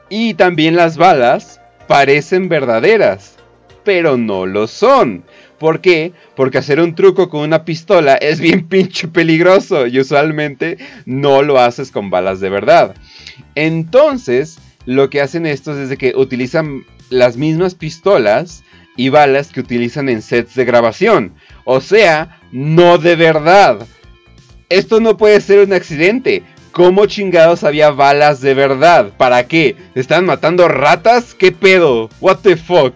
Y 0.09 0.35
también 0.35 0.75
las 0.75 0.97
balas 0.97 1.61
parecen 1.87 2.49
verdaderas, 2.49 3.35
pero 3.83 4.17
no 4.17 4.45
lo 4.45 4.67
son. 4.67 5.23
¿Por 5.59 5.79
qué? 5.79 6.11
Porque 6.35 6.57
hacer 6.57 6.79
un 6.79 6.95
truco 6.95 7.29
con 7.29 7.41
una 7.41 7.63
pistola 7.63 8.15
es 8.15 8.39
bien 8.39 8.67
pinche 8.69 9.07
peligroso 9.07 9.87
y 9.87 9.99
usualmente 9.99 10.77
no 11.05 11.41
lo 11.41 11.59
haces 11.59 11.91
con 11.91 12.09
balas 12.09 12.39
de 12.39 12.49
verdad. 12.49 12.95
Entonces, 13.55 14.59
lo 14.85 15.09
que 15.09 15.21
hacen 15.21 15.45
estos 15.45 15.77
es 15.77 15.97
que 15.97 16.13
utilizan 16.15 16.85
las 17.09 17.37
mismas 17.37 17.75
pistolas 17.75 18.63
y 18.97 19.09
balas 19.09 19.51
que 19.51 19.59
utilizan 19.59 20.09
en 20.09 20.21
sets 20.21 20.55
de 20.55 20.65
grabación. 20.65 21.33
O 21.63 21.81
sea, 21.81 22.39
no 22.51 22.97
de 22.97 23.15
verdad. 23.15 23.87
Esto 24.69 24.99
no 24.99 25.17
puede 25.17 25.41
ser 25.41 25.65
un 25.65 25.73
accidente. 25.73 26.43
¿Cómo 26.75 27.05
chingados 27.05 27.63
había 27.63 27.91
balas 27.91 28.41
de 28.41 28.53
verdad? 28.53 29.13
¿Para 29.15 29.47
qué? 29.47 29.77
¿Están 29.95 30.25
matando 30.25 30.67
ratas? 30.67 31.33
¿Qué 31.33 31.53
pedo? 31.53 32.09
What 32.19 32.39
the 32.41 32.57
fuck? 32.57 32.93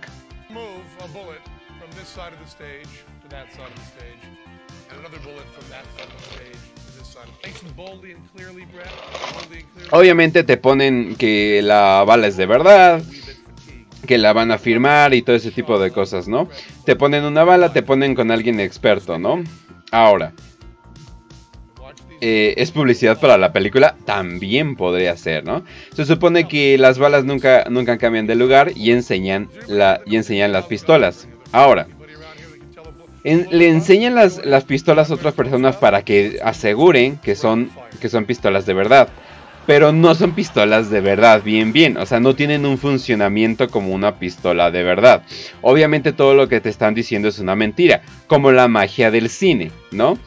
Obviamente 9.91 10.43
te 10.43 10.57
ponen 10.57 11.15
que 11.15 11.61
la 11.63 12.03
bala 12.05 12.27
es 12.27 12.35
de 12.35 12.45
verdad, 12.47 13.01
que 14.05 14.17
la 14.17 14.33
van 14.33 14.51
a 14.51 14.57
firmar 14.57 15.13
y 15.13 15.21
todo 15.21 15.37
ese 15.37 15.51
tipo 15.51 15.79
de 15.79 15.91
cosas, 15.91 16.27
¿no? 16.27 16.49
Te 16.83 16.97
ponen 16.97 17.23
una 17.23 17.45
bala, 17.45 17.71
te 17.71 17.81
ponen 17.81 18.13
con 18.13 18.29
alguien 18.29 18.59
experto, 18.59 19.17
¿no? 19.17 19.41
Ahora, 19.89 20.33
eh, 22.21 22.53
es 22.58 22.71
publicidad 22.71 23.19
para 23.19 23.38
la 23.38 23.53
película, 23.53 23.95
también 24.05 24.75
podría 24.75 25.15
ser, 25.15 25.45
¿no? 25.45 25.63
Se 25.95 26.05
supone 26.05 26.47
que 26.47 26.77
las 26.77 26.97
balas 26.99 27.23
nunca, 27.23 27.65
nunca 27.69 27.97
cambian 27.97 28.27
de 28.27 28.36
lugar 28.36 28.71
y 28.75 28.91
enseñan, 28.91 29.49
la, 29.67 30.01
y 30.05 30.15
enseñan 30.15 30.51
las 30.51 30.65
pistolas. 30.65 31.27
Ahora, 31.51 31.88
le 33.23 33.69
enseñan 33.69 34.15
las, 34.15 34.45
las, 34.45 34.63
pistolas 34.63 35.12
a 35.12 35.15
otras 35.15 35.34
personas 35.34 35.75
para 35.75 36.03
que 36.03 36.39
aseguren 36.43 37.17
que 37.17 37.36
son, 37.36 37.69
que 37.99 38.10
son 38.10 38.25
pistolas 38.25 38.65
de 38.65 38.73
verdad. 38.73 39.10
pero 39.65 39.91
no 39.91 40.15
son 40.15 40.32
pistolas 40.32 40.89
de 40.89 40.99
verdad, 40.99 41.43
bien, 41.43 41.71
bien. 41.71 41.97
O 41.97 42.05
sea, 42.05 42.19
no 42.19 42.36
tienen 42.36 42.65
un 42.65 42.77
funcionamiento 42.77 43.69
como 43.69 43.93
una 43.93 44.17
pistola 44.17 44.71
de 44.71 44.84
verdad. 44.84 45.23
Obviamente 45.62 46.12
todo 46.12 46.34
lo 46.34 46.47
que 46.49 46.60
te 46.60 46.69
están 46.69 46.95
diciendo 46.95 47.27
es 47.27 47.39
una 47.39 47.55
mentira, 47.55 48.01
como 48.27 48.51
la 48.51 48.67
magia 48.67 49.12
del 49.12 49.29
cine, 49.29 49.71
¿no? 49.91 50.17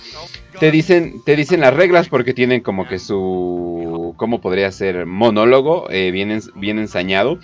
Te 0.63 0.71
dicen, 0.71 1.23
te 1.25 1.35
dicen 1.35 1.59
las 1.59 1.75
reglas 1.75 2.09
porque 2.09 2.35
tienen 2.35 2.61
como 2.61 2.87
que 2.87 3.01
su, 3.01 4.15
¿cómo 4.17 4.41
podría 4.41 4.71
ser? 4.71 5.07
Monólogo, 5.07 5.91
eh, 5.91 6.13
bien, 6.13 6.41
bien 6.55 6.79
ensañado. 6.79 7.41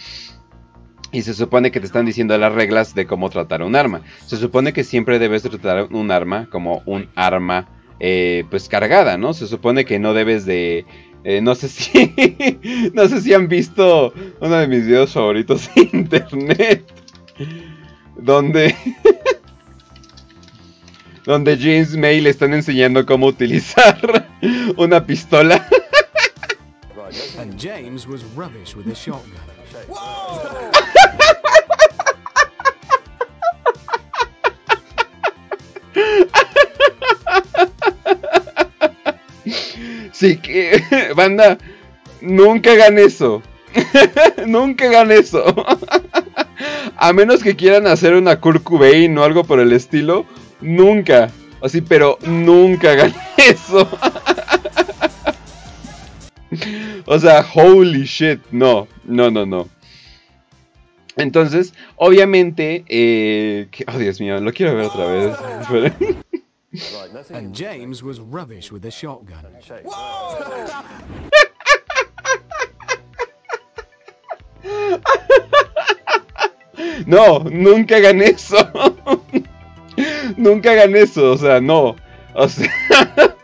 Y 1.11 1.23
se 1.23 1.35
supone 1.35 1.73
que 1.73 1.81
te 1.81 1.87
están 1.87 2.07
diciendo 2.07 2.39
las 2.39 2.53
reglas 2.53 2.95
de 2.95 3.07
cómo 3.09 3.29
tratar 3.29 3.65
un 3.65 3.75
arma. 3.75 4.03
Se 4.25 4.37
supone 4.37 4.73
que 4.73 4.85
siempre 4.85 5.19
debes 5.19 5.43
tratar 5.43 5.89
un 5.91 6.13
arma 6.13 6.49
como 6.49 6.81
un 6.87 7.09
arma 7.17 7.69
eh, 7.99 8.45
pues 8.51 8.69
cargada, 8.69 9.19
¿no? 9.19 9.35
Se 9.35 9.49
supone 9.49 9.85
que 9.85 9.99
no 9.99 10.15
debes 10.15 10.47
de 10.47 10.87
eh, 11.25 11.41
no 11.41 11.57
sé 11.57 11.69
si. 11.71 12.93
no 12.95 13.09
sé 13.09 13.21
si 13.21 13.35
han 13.35 13.49
visto 13.49 14.13
uno 14.41 14.59
de 14.59 14.69
mis 14.69 14.87
videos 14.87 15.13
favoritos 15.13 15.69
de 15.75 15.89
internet. 15.93 16.85
Donde. 18.17 18.77
Donde 21.29 21.59
James 21.59 21.95
May 21.95 22.23
le 22.23 22.31
están 22.31 22.55
enseñando 22.55 23.05
cómo 23.05 23.27
utilizar 23.27 24.27
una 24.79 25.05
pistola. 25.05 25.69
And 27.39 27.61
James 27.61 28.07
was 28.09 28.25
rubbish 28.35 28.75
with 28.75 28.91
a 28.91 28.95
shotgun. 28.95 29.35
Sí, 40.13 40.37
que, 40.39 40.83
banda, 41.17 41.59
nunca 42.21 42.73
hagan 42.73 42.99
eso. 42.99 43.41
nunca 44.47 44.87
hagan 44.87 45.13
eso. 45.13 45.45
A 46.97 47.13
menos 47.13 47.43
que 47.43 47.55
quieran 47.55 47.87
hacer 47.87 48.15
una 48.15 48.41
Kurt 48.41 48.65
Cobain 48.65 49.17
o 49.17 49.23
algo 49.23 49.45
por 49.45 49.61
el 49.61 49.73
estilo, 49.73 50.27
nunca. 50.61 51.31
Así, 51.63 51.81
pero 51.81 52.19
nunca 52.23 52.93
hagan 52.93 53.15
eso. 53.37 53.89
o 57.07 57.19
sea, 57.19 57.45
holy 57.55 58.05
shit, 58.05 58.41
no, 58.51 58.87
no, 59.05 59.31
no, 59.31 59.45
no. 59.45 59.69
Entonces, 61.17 61.75
obviamente, 61.97 62.85
eh, 62.89 63.69
oh 63.93 63.99
Dios 63.99 64.21
mío, 64.21 64.41
lo 64.41 64.53
quiero 64.53 64.77
ver 64.77 64.87
otra 64.87 65.07
vez. 65.07 65.37
And 67.33 67.53
James 67.53 68.03
was 68.03 68.21
rubbish 68.21 68.71
with 68.71 68.85
a 68.85 68.91
shotgun. 68.91 69.45
No, 77.07 77.39
nunca 77.41 77.97
hagan 77.97 78.23
eso. 78.23 78.57
Nunca 80.37 80.73
hagan 80.73 80.97
eso, 80.97 81.33
o 81.33 81.37
sea, 81.37 81.61
no. 81.61 81.97
O 82.35 82.49
sea, 82.49 82.71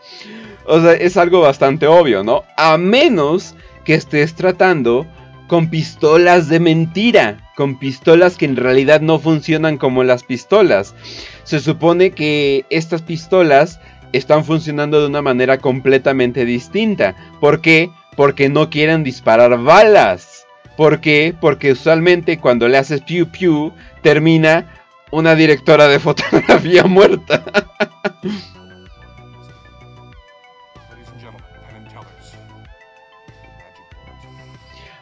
o 0.65 0.81
sea, 0.81 0.93
es 0.93 1.17
algo 1.17 1.41
bastante 1.41 1.87
obvio, 1.87 2.23
¿no? 2.23 2.43
A 2.57 2.77
menos 2.77 3.55
que 3.83 3.95
estés 3.95 4.33
tratando 4.35 5.05
con 5.47 5.69
pistolas 5.69 6.49
de 6.49 6.59
mentira, 6.59 7.37
con 7.55 7.77
pistolas 7.77 8.37
que 8.37 8.45
en 8.45 8.55
realidad 8.55 9.01
no 9.01 9.19
funcionan 9.19 9.77
como 9.77 10.03
las 10.03 10.23
pistolas. 10.23 10.95
Se 11.43 11.59
supone 11.59 12.11
que 12.11 12.65
estas 12.69 13.01
pistolas 13.01 13.79
están 14.11 14.45
funcionando 14.45 15.01
de 15.01 15.07
una 15.07 15.21
manera 15.21 15.59
completamente 15.59 16.45
distinta. 16.45 17.15
¿Por 17.39 17.61
qué? 17.61 17.89
Porque 18.15 18.49
no 18.49 18.69
quieren 18.69 19.03
disparar 19.03 19.61
balas. 19.61 20.45
¿Por 20.77 20.99
qué? 20.99 21.33
Porque 21.39 21.71
usualmente 21.71 22.39
cuando 22.39 22.67
le 22.67 22.77
haces 22.77 23.01
piu 23.01 23.27
piu 23.27 23.71
termina 24.01 24.65
una 25.11 25.35
directora 25.35 25.87
de 25.87 25.99
fotografía 25.99 26.83
muerta. 26.85 27.43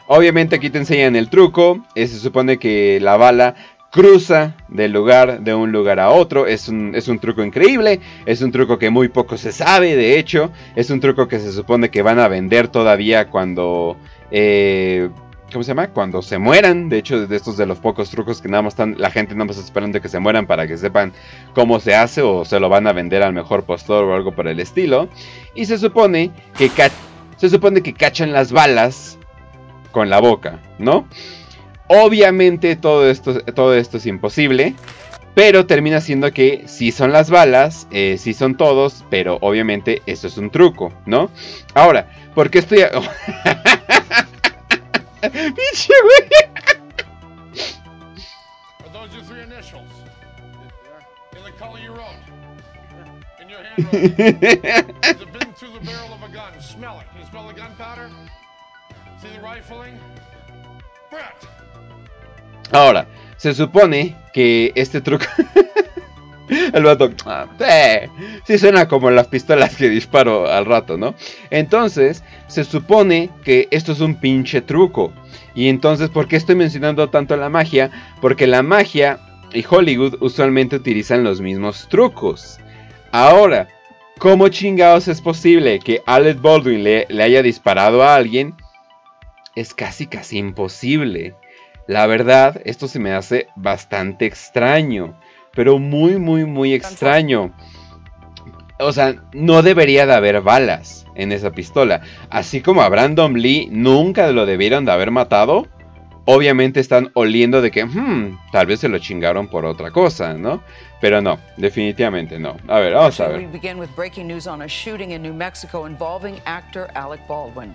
Obviamente 0.06 0.56
aquí 0.56 0.70
te 0.70 0.78
enseñan 0.78 1.16
el 1.16 1.30
truco. 1.30 1.84
Eh, 1.94 2.06
se 2.06 2.18
supone 2.18 2.58
que 2.58 2.98
la 3.00 3.16
bala 3.16 3.54
cruza 3.90 4.54
del 4.68 4.92
lugar 4.92 5.40
de 5.40 5.54
un 5.54 5.72
lugar 5.72 5.98
a 5.98 6.10
otro. 6.10 6.46
Es 6.46 6.68
un, 6.68 6.94
es 6.94 7.08
un, 7.08 7.18
truco 7.18 7.42
increíble. 7.42 8.00
Es 8.26 8.42
un 8.42 8.52
truco 8.52 8.78
que 8.78 8.90
muy 8.90 9.08
poco 9.08 9.36
se 9.38 9.52
sabe, 9.52 9.96
de 9.96 10.18
hecho. 10.18 10.50
Es 10.76 10.90
un 10.90 11.00
truco 11.00 11.26
que 11.26 11.38
se 11.38 11.52
supone 11.52 11.90
que 11.90 12.02
van 12.02 12.18
a 12.18 12.28
vender 12.28 12.68
todavía 12.68 13.28
cuando... 13.30 13.96
Eh, 14.30 15.10
¿Cómo 15.54 15.62
se 15.62 15.68
llama? 15.68 15.86
Cuando 15.86 16.20
se 16.20 16.38
mueran. 16.38 16.88
De 16.88 16.98
hecho, 16.98 17.28
de 17.28 17.36
estos 17.36 17.56
de 17.56 17.64
los 17.64 17.78
pocos 17.78 18.10
trucos 18.10 18.42
que 18.42 18.48
nada 18.48 18.64
más 18.64 18.72
están... 18.72 18.96
La 18.98 19.12
gente 19.12 19.34
nada 19.34 19.44
más 19.44 19.56
esperando 19.56 20.00
que 20.00 20.08
se 20.08 20.18
mueran 20.18 20.48
para 20.48 20.66
que 20.66 20.76
sepan 20.76 21.12
cómo 21.54 21.78
se 21.78 21.94
hace. 21.94 22.22
O 22.22 22.44
se 22.44 22.58
lo 22.58 22.68
van 22.68 22.88
a 22.88 22.92
vender 22.92 23.22
al 23.22 23.32
mejor 23.32 23.62
postor 23.62 24.02
o 24.02 24.16
algo 24.16 24.32
por 24.32 24.48
el 24.48 24.58
estilo. 24.58 25.08
Y 25.54 25.66
se 25.66 25.78
supone 25.78 26.32
que... 26.58 26.72
Se 27.36 27.48
supone 27.48 27.82
que 27.82 27.94
cachan 27.94 28.32
las 28.32 28.50
balas 28.50 29.16
con 29.92 30.10
la 30.10 30.18
boca, 30.18 30.60
¿no? 30.80 31.06
Obviamente 31.86 32.74
todo 32.74 33.08
esto, 33.08 33.40
todo 33.44 33.76
esto 33.76 33.98
es 33.98 34.06
imposible. 34.06 34.74
Pero 35.36 35.66
termina 35.66 36.00
siendo 36.00 36.32
que 36.32 36.64
sí 36.66 36.90
son 36.90 37.12
las 37.12 37.30
balas, 37.30 37.86
eh, 37.92 38.16
sí 38.18 38.34
son 38.34 38.56
todos, 38.56 39.04
pero 39.08 39.38
obviamente 39.40 40.02
esto 40.06 40.26
es 40.26 40.36
un 40.36 40.50
truco, 40.50 40.92
¿no? 41.06 41.30
Ahora, 41.74 42.08
¿por 42.34 42.50
qué 42.50 42.58
estoy... 42.58 42.80
¡Pinche! 45.30 45.92
Ahora, 62.72 63.06
se 63.36 63.54
supone 63.54 64.16
que 64.32 64.72
este 64.74 65.00
truco... 65.00 65.24
El 66.72 66.84
vato... 66.84 67.10
Ah, 67.26 67.46
sí 68.44 68.58
suena 68.58 68.88
como 68.88 69.10
las 69.10 69.28
pistolas 69.28 69.76
que 69.76 69.88
disparo 69.88 70.50
al 70.50 70.66
rato, 70.66 70.96
¿no? 70.96 71.14
Entonces, 71.50 72.22
se 72.46 72.64
supone 72.64 73.30
que 73.44 73.68
esto 73.70 73.92
es 73.92 74.00
un 74.00 74.16
pinche 74.16 74.60
truco. 74.60 75.12
Y 75.54 75.68
entonces, 75.68 76.10
¿por 76.10 76.28
qué 76.28 76.36
estoy 76.36 76.56
mencionando 76.56 77.08
tanto 77.10 77.36
la 77.36 77.48
magia? 77.48 77.90
Porque 78.20 78.46
la 78.46 78.62
magia 78.62 79.18
y 79.52 79.64
Hollywood 79.68 80.16
usualmente 80.20 80.76
utilizan 80.76 81.24
los 81.24 81.40
mismos 81.40 81.88
trucos. 81.88 82.58
Ahora, 83.12 83.68
¿cómo 84.18 84.48
chingados 84.48 85.08
es 85.08 85.20
posible 85.20 85.78
que 85.78 86.02
Alec 86.06 86.40
Baldwin 86.40 86.82
le 86.82 87.22
haya 87.22 87.42
disparado 87.42 88.02
a 88.02 88.16
alguien 88.16 88.54
es 89.54 89.74
casi 89.74 90.06
casi 90.06 90.38
imposible. 90.38 91.34
La 91.86 92.06
verdad, 92.06 92.60
esto 92.64 92.88
se 92.88 92.98
me 92.98 93.12
hace 93.12 93.48
bastante 93.56 94.26
extraño, 94.26 95.18
pero 95.54 95.78
muy 95.78 96.18
muy 96.18 96.44
muy 96.44 96.74
extraño. 96.74 97.52
O 98.78 98.92
sea, 98.92 99.14
no 99.32 99.62
debería 99.62 100.04
de 100.04 100.14
haber 100.14 100.40
balas 100.40 101.06
en 101.14 101.32
esa 101.32 101.52
pistola. 101.52 102.00
Así 102.28 102.60
como 102.60 102.82
a 102.82 102.88
Brandon 102.88 103.34
Lee 103.34 103.68
nunca 103.70 104.30
lo 104.32 104.46
debieron 104.46 104.84
de 104.84 104.92
haber 104.92 105.10
matado 105.10 105.68
obviamente 106.26 106.80
están 106.80 107.10
oliendo 107.14 107.60
de 107.60 107.70
que, 107.70 107.84
hmm, 107.84 108.38
tal 108.52 108.66
vez 108.66 108.80
se 108.80 108.88
lo 108.88 108.98
chingaron 108.98 109.48
por 109.48 109.64
otra 109.64 109.90
cosa, 109.90 110.34
¿no? 110.34 110.62
Pero 111.00 111.20
no, 111.20 111.38
definitivamente 111.56 112.38
no. 112.38 112.56
A 112.66 112.78
ver, 112.78 112.94
vamos 112.94 113.20
a 113.20 113.28
ver. 113.28 113.40
We 113.40 113.46
begin 113.46 113.78
with 113.78 113.90
breaking 113.94 114.26
news 114.26 114.46
on 114.46 114.62
a 114.62 114.68
shooting 114.68 115.10
in 115.10 115.22
New 115.22 115.34
Mexico 115.34 115.86
involving 115.86 116.40
actor 116.46 116.88
Alec 116.94 117.20
Baldwin. 117.28 117.74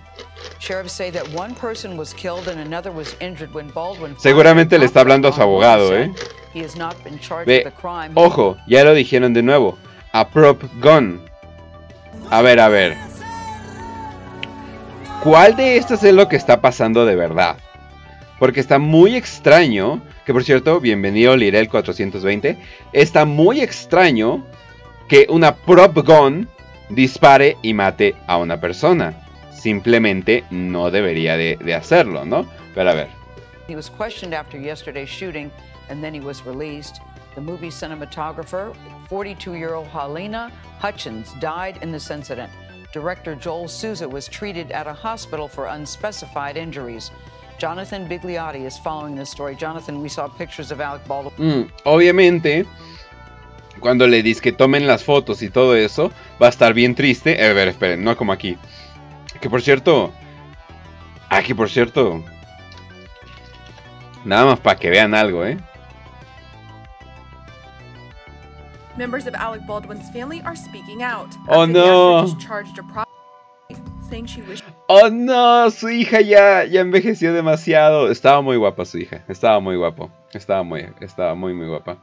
Sheriffs 0.58 0.92
say 0.92 1.10
that 1.12 1.28
one 1.32 1.54
person 1.54 1.96
was 1.96 2.12
killed 2.12 2.48
and 2.48 2.60
another 2.60 2.90
was 2.90 3.14
injured 3.20 3.54
when 3.54 3.70
Baldwin. 3.70 4.16
Seguramente 4.18 4.78
le 4.78 4.86
está 4.86 5.00
hablando 5.00 5.28
a 5.28 5.32
su 5.32 5.40
abogado, 5.42 5.96
¿eh? 5.96 6.10
He 6.52 6.60
has 6.64 6.76
not 6.76 6.96
been 7.04 7.20
charged 7.20 7.46
Ve, 7.46 7.62
with 7.64 7.72
the 7.72 7.80
crime. 7.80 8.12
Ojo, 8.16 8.56
ya 8.66 8.82
lo 8.82 8.94
dijeron 8.94 9.32
de 9.32 9.42
nuevo. 9.42 9.78
A 10.12 10.28
prop 10.28 10.60
gun. 10.80 11.20
A 12.30 12.42
ver, 12.42 12.58
a 12.58 12.68
ver. 12.68 12.96
¿Cuál 15.22 15.54
de 15.54 15.76
estas 15.76 16.02
es 16.02 16.14
lo 16.14 16.28
que 16.28 16.36
está 16.36 16.60
pasando 16.60 17.06
de 17.06 17.14
verdad? 17.14 17.56
Porque 18.40 18.58
está 18.58 18.78
muy 18.78 19.14
extraño, 19.14 20.02
que 20.26 20.32
por 20.32 20.42
cierto, 20.42 20.80
bienvenido 20.80 21.36
Lirel 21.36 21.68
420, 21.68 22.56
está 22.92 23.24
muy 23.24 23.60
extraño 23.60 24.44
que 25.08 25.26
una 25.28 25.54
prop 25.54 25.96
gun 25.98 26.48
dispare 26.88 27.58
y 27.62 27.74
mate 27.74 28.16
a 28.26 28.38
una 28.38 28.60
persona. 28.60 29.14
Simplemente 29.52 30.42
no 30.50 30.90
debería 30.90 31.36
de, 31.36 31.56
de 31.58 31.74
hacerlo, 31.74 32.24
¿no? 32.24 32.46
Pero 32.74 32.90
a 32.90 32.94
ver. 32.94 33.08
He 33.68 33.76
was 33.76 33.88
questioned 33.88 34.34
after 34.34 34.58
yesterday's 34.58 35.10
shooting 35.10 35.52
and 35.88 36.02
then 36.02 36.12
he 36.12 36.20
was 36.20 36.44
released. 36.44 37.00
The 37.36 37.40
movie 37.40 37.70
cinematographer, 37.70 38.74
42-year-old 39.08 39.86
Helena 39.86 40.50
Hutchins, 40.80 41.32
died 41.40 41.78
in 41.82 41.92
this 41.92 42.10
incident. 42.10 42.50
director 42.92 43.34
Joel 43.34 43.68
Souza 43.68 44.08
was 44.08 44.26
treated 44.26 44.70
at 44.72 44.86
a 44.86 44.92
hospital 44.92 45.48
for 45.48 45.66
unspecified 45.66 46.56
injuries. 46.56 47.10
Jonathan 47.60 48.08
Bigliotti 48.08 48.64
is 48.64 48.78
following 48.78 49.14
this 49.14 49.28
story. 49.28 49.54
Jonathan, 49.54 50.00
we 50.00 50.08
saw 50.08 50.26
pictures 50.28 50.72
of 50.72 50.80
Alec 50.80 51.06
Baldwin. 51.06 51.34
Mm, 51.36 51.70
obviamente, 51.84 52.64
cuando 53.80 54.06
le 54.06 54.22
dices 54.22 54.40
que 54.40 54.50
tomen 54.50 54.86
las 54.86 55.04
fotos 55.04 55.42
y 55.42 55.50
todo 55.50 55.76
eso, 55.76 56.10
va 56.40 56.46
a 56.46 56.48
estar 56.48 56.72
bien 56.72 56.94
triste. 56.94 57.38
A 57.44 57.52
ver, 57.52 57.68
esperen, 57.68 58.02
no 58.02 58.16
como 58.16 58.32
aquí. 58.32 58.56
Que 59.42 59.50
por 59.50 59.60
cierto, 59.60 60.10
aquí 61.28 61.52
por 61.52 61.68
cierto, 61.68 62.24
nada 64.24 64.46
más 64.46 64.60
para 64.60 64.78
que 64.78 64.88
vean 64.88 65.14
algo, 65.14 65.44
¿eh? 65.44 65.58
Members 68.96 69.26
of 69.26 69.34
Alec 69.34 69.66
Baldwin's 69.66 70.10
family 70.10 70.40
are 70.46 70.56
speaking 70.56 71.02
out. 71.02 71.28
Oh, 71.46 71.66
no. 71.66 72.20
a 72.20 73.09
Oh 74.88 75.08
no, 75.08 75.70
su 75.70 75.88
hija 75.88 76.20
ya, 76.20 76.64
ya 76.64 76.80
envejeció 76.80 77.32
demasiado. 77.32 78.10
Estaba 78.10 78.40
muy 78.40 78.56
guapa 78.56 78.84
su 78.84 78.98
hija, 78.98 79.24
estaba 79.28 79.60
muy 79.60 79.76
guapo, 79.76 80.10
estaba 80.32 80.62
muy, 80.62 80.86
estaba 81.00 81.34
muy 81.34 81.54
muy 81.54 81.66
guapa. 81.66 81.98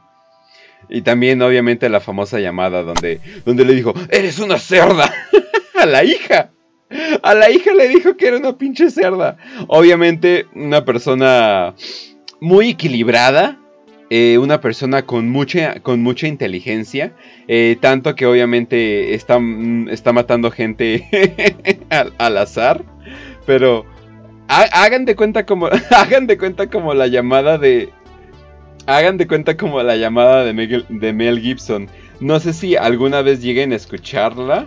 Y 0.88 1.02
también 1.02 1.42
obviamente 1.42 1.88
la 1.88 2.00
famosa 2.00 2.40
llamada 2.40 2.82
donde, 2.82 3.20
donde 3.44 3.64
le 3.64 3.74
dijo, 3.74 3.92
eres 4.10 4.38
una 4.38 4.58
cerda 4.58 5.12
a 5.78 5.86
la 5.86 6.04
hija. 6.04 6.50
A 7.22 7.34
la 7.34 7.50
hija 7.50 7.74
le 7.74 7.88
dijo 7.88 8.16
que 8.16 8.28
era 8.28 8.38
una 8.38 8.56
pinche 8.56 8.90
cerda. 8.90 9.36
Obviamente 9.66 10.46
una 10.54 10.84
persona 10.84 11.74
muy 12.40 12.70
equilibrada, 12.70 13.58
eh, 14.10 14.38
una 14.38 14.60
persona 14.62 15.04
con 15.04 15.28
mucha, 15.28 15.80
con 15.80 16.02
mucha 16.02 16.26
inteligencia, 16.26 17.12
eh, 17.46 17.76
tanto 17.78 18.14
que 18.14 18.24
obviamente 18.24 19.12
está, 19.14 19.38
mm, 19.38 19.90
está 19.90 20.14
matando 20.14 20.50
gente 20.50 21.06
al, 21.90 22.12
al 22.18 22.38
azar, 22.38 22.84
pero 23.46 23.84
ha- 24.48 24.68
hagan 24.84 25.04
de 25.04 25.16
cuenta 25.16 25.46
como, 25.46 25.68
hagan 25.96 26.26
de 26.26 26.38
cuenta 26.38 26.68
como 26.68 26.94
la 26.94 27.06
llamada 27.06 27.58
de, 27.58 27.92
hagan 28.86 29.16
de 29.16 29.26
cuenta 29.26 29.56
como 29.56 29.82
la 29.82 29.96
llamada 29.96 30.44
de, 30.44 30.52
Miguel- 30.52 30.86
de 30.88 31.12
Mel 31.12 31.40
Gibson. 31.40 31.88
No 32.20 32.40
sé 32.40 32.52
si 32.52 32.76
alguna 32.76 33.22
vez 33.22 33.40
lleguen 33.42 33.72
a 33.72 33.76
escucharla. 33.76 34.66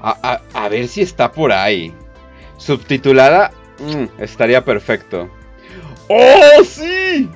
A, 0.00 0.16
a- 0.54 0.64
a 0.64 0.68
ver 0.68 0.88
si 0.88 1.02
está 1.02 1.30
por 1.30 1.52
ahí. 1.52 1.94
Subtitulada, 2.56 3.52
mm, 3.78 4.20
estaría 4.22 4.64
perfecto. 4.64 5.30
¡Oh, 6.08 6.64
sí! 6.64 7.28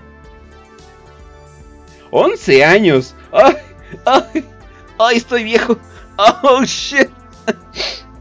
11 2.11 2.65
años. 2.65 3.15
¡Ay! 3.33 3.57
¡Ay! 4.05 4.45
¡Ay, 4.99 5.17
estoy 5.17 5.45
viejo! 5.45 5.79
¡Oh, 6.19 6.65
shit! 6.65 7.11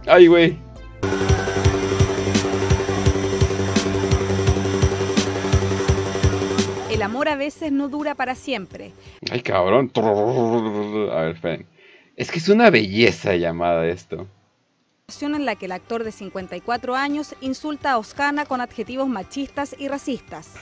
¡Ay, 0.05 0.27
güey! 0.27 0.57
El 6.91 7.01
amor 7.01 7.29
a 7.29 7.35
veces 7.35 7.71
no 7.71 7.87
dura 7.87 8.15
para 8.15 8.35
siempre. 8.35 8.91
¡Ay, 9.31 9.41
cabrón! 9.41 9.91
A 9.95 11.21
ver, 11.21 11.35
esperen. 11.35 11.67
Es 12.15 12.31
que 12.31 12.39
es 12.39 12.49
una 12.49 12.69
belleza 12.69 13.35
llamada 13.35 13.87
esto. 13.87 14.27
Situación 15.07 15.35
en 15.35 15.45
la 15.45 15.55
que 15.55 15.67
el 15.67 15.71
actor 15.71 16.03
de 16.03 16.11
54 16.11 16.95
años 16.95 17.35
insulta 17.39 17.91
a 17.91 17.97
Oscana 17.97 18.45
con 18.45 18.59
adjetivos 18.59 19.07
machistas 19.07 19.75
y 19.77 19.87
racistas. 19.87 20.55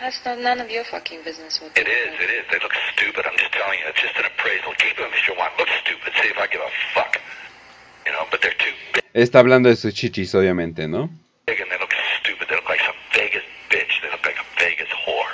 That's 0.00 0.18
not 0.24 0.38
none 0.38 0.60
of 0.60 0.70
your 0.70 0.84
fucking 0.84 1.22
business. 1.24 1.60
What 1.60 1.76
It 1.76 1.86
is, 1.88 2.12
it 2.20 2.30
is. 2.30 2.44
They 2.50 2.58
look 2.60 2.74
stupid. 2.94 3.24
I'm 3.26 3.36
just 3.38 3.52
telling 3.52 3.78
you. 3.78 3.86
It's 3.88 4.00
just 4.00 4.16
an 4.16 4.24
appraisal. 4.26 4.72
Keep 4.78 4.96
them 4.96 5.10
if 5.12 5.28
you 5.28 5.34
want. 5.38 5.52
Look 5.58 5.68
stupid. 5.84 6.12
See 6.22 6.28
if 6.28 6.38
I 6.38 6.46
give 6.46 6.60
a 6.60 6.70
fuck. 6.94 7.20
You 8.06 8.12
know, 8.12 8.24
but 8.30 8.42
they're 8.42 8.54
too 8.58 8.72
Está 9.14 9.40
hablando 9.40 9.68
de 9.68 9.76
sus 9.76 9.94
chichis, 9.94 10.34
obviamente, 10.34 10.88
¿no? 10.88 11.10
big 11.46 11.60
and 11.60 11.70
they 11.70 11.78
look 11.78 11.92
stupid. 12.20 12.48
They 12.48 12.56
look 12.56 12.68
like 12.68 12.80
some 12.80 12.96
Vegas 13.12 13.42
bitch. 13.68 14.00
They 14.02 14.10
look 14.10 14.24
like 14.24 14.36
a 14.40 14.46
Vegas 14.58 14.88
whore. 15.06 15.32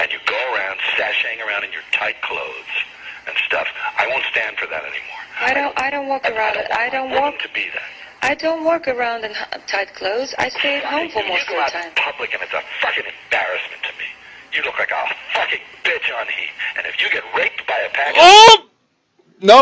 And 0.00 0.10
you 0.12 0.18
go 0.26 0.36
around 0.54 0.78
sashaying 0.98 1.40
around 1.46 1.64
in 1.64 1.72
your 1.72 1.82
tight 1.92 2.20
clothes 2.22 2.74
and 3.26 3.34
stuff. 3.46 3.66
I 3.98 4.06
won't 4.08 4.24
stand 4.30 4.58
for 4.58 4.66
that 4.66 4.82
anymore. 4.84 5.22
I 5.40 5.54
don't. 5.54 5.74
I 5.80 5.90
don't 5.90 6.06
walk 6.08 6.24
around. 6.28 6.56
it. 6.56 6.70
I 6.70 6.90
don't 6.90 7.10
walk. 7.10 7.38
To 7.40 7.48
be 7.54 7.66
that. 7.72 8.03
I 8.24 8.32
don't 8.34 8.64
walk 8.64 8.88
around 8.88 9.24
in 9.28 9.32
tight 9.68 9.92
clothes. 9.94 10.34
I 10.38 10.48
stay 10.48 10.78
at 10.80 10.84
home 10.84 11.10
for 11.12 11.20
you 11.20 11.28
most 11.28 11.44
go 11.46 11.60
of 11.60 11.68
out 11.68 11.72
the 11.76 11.84
in 11.84 11.92
time. 11.92 12.08
public 12.08 12.32
and 12.32 12.40
it's 12.40 12.56
a 12.56 12.64
fucking 12.80 13.04
embarrassment 13.04 13.84
to 13.84 13.92
me. 14.00 14.08
You 14.56 14.64
look 14.64 14.78
like 14.80 14.88
a 14.88 15.04
fucking 15.36 15.60
bitch 15.84 16.08
on 16.08 16.24
heat. 16.32 16.52
And 16.80 16.86
if 16.88 16.96
you 17.04 17.12
get 17.12 17.20
raped 17.36 17.60
by 17.68 17.76
a 17.84 17.90
pack 17.92 18.16
of 18.16 18.24
¡Oh! 18.24 18.64
No. 19.44 19.58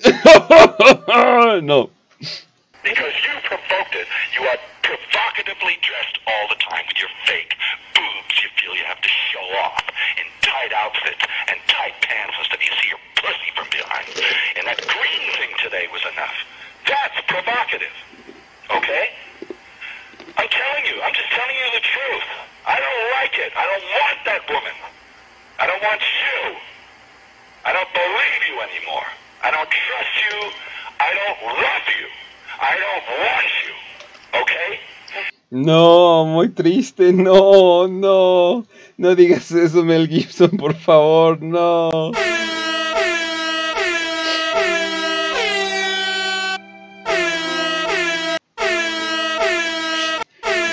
no. 1.60 1.90
Because 2.80 3.12
you 3.20 3.36
provoked 3.44 3.92
it. 3.92 4.08
You 4.32 4.48
are 4.48 4.56
provocatively 4.80 5.76
dressed 5.84 6.16
all 6.24 6.48
the 6.48 6.56
time 6.56 6.88
with 6.88 6.96
your 7.04 7.12
fake 7.28 7.52
boobs 7.92 8.34
you 8.40 8.48
feel 8.56 8.72
you 8.80 8.84
have 8.88 9.02
to 9.04 9.12
show 9.28 9.44
off 9.60 9.84
in 10.16 10.24
tight 10.40 10.72
outfits 10.72 11.20
and 11.52 11.60
tight 11.68 12.00
pants 12.00 12.32
and 12.32 12.48
stuff. 12.48 12.64
You 12.64 12.72
see 12.80 12.88
your 12.96 13.02
pussy 13.20 13.52
from 13.52 13.68
behind. 13.68 14.08
And 14.56 14.64
that 14.64 14.80
green 14.88 15.24
thing 15.36 15.52
today 15.60 15.84
was 15.92 16.00
enough. 16.16 16.32
That's 16.86 17.20
provocative. 17.26 17.96
Okay? 18.70 19.10
I'm 20.36 20.48
telling 20.48 20.84
you. 20.86 21.02
I'm 21.02 21.14
just 21.14 21.30
telling 21.30 21.56
you 21.56 21.68
the 21.74 21.84
truth. 21.84 22.28
I 22.66 22.76
don't 22.76 23.02
like 23.18 23.34
it. 23.38 23.52
I 23.56 23.64
don't 23.66 23.86
want 23.98 24.18
that 24.26 24.42
woman. 24.48 24.76
I 25.58 25.66
don't 25.66 25.82
want 25.82 26.00
you. 26.00 26.56
I 27.64 27.72
don't 27.72 27.92
believe 27.92 28.42
you 28.48 28.56
anymore. 28.60 29.06
I 29.42 29.50
don't 29.50 29.68
trust 29.68 30.14
you. 30.24 30.50
I 31.00 31.10
don't 31.14 31.40
love 31.60 31.86
you. 31.98 32.06
I 32.60 32.72
don't 32.76 33.06
want 33.24 33.50
you. 33.64 34.40
Okay? 34.42 34.80
No, 35.50 36.26
muy 36.26 36.50
triste, 36.50 37.12
no, 37.12 37.88
no. 37.88 38.66
No 38.96 39.14
digas 39.14 39.50
eso, 39.50 39.82
Mel 39.82 40.08
Gibson, 40.08 40.50
por 40.56 40.74
favor, 40.74 41.40
no. 41.42 42.12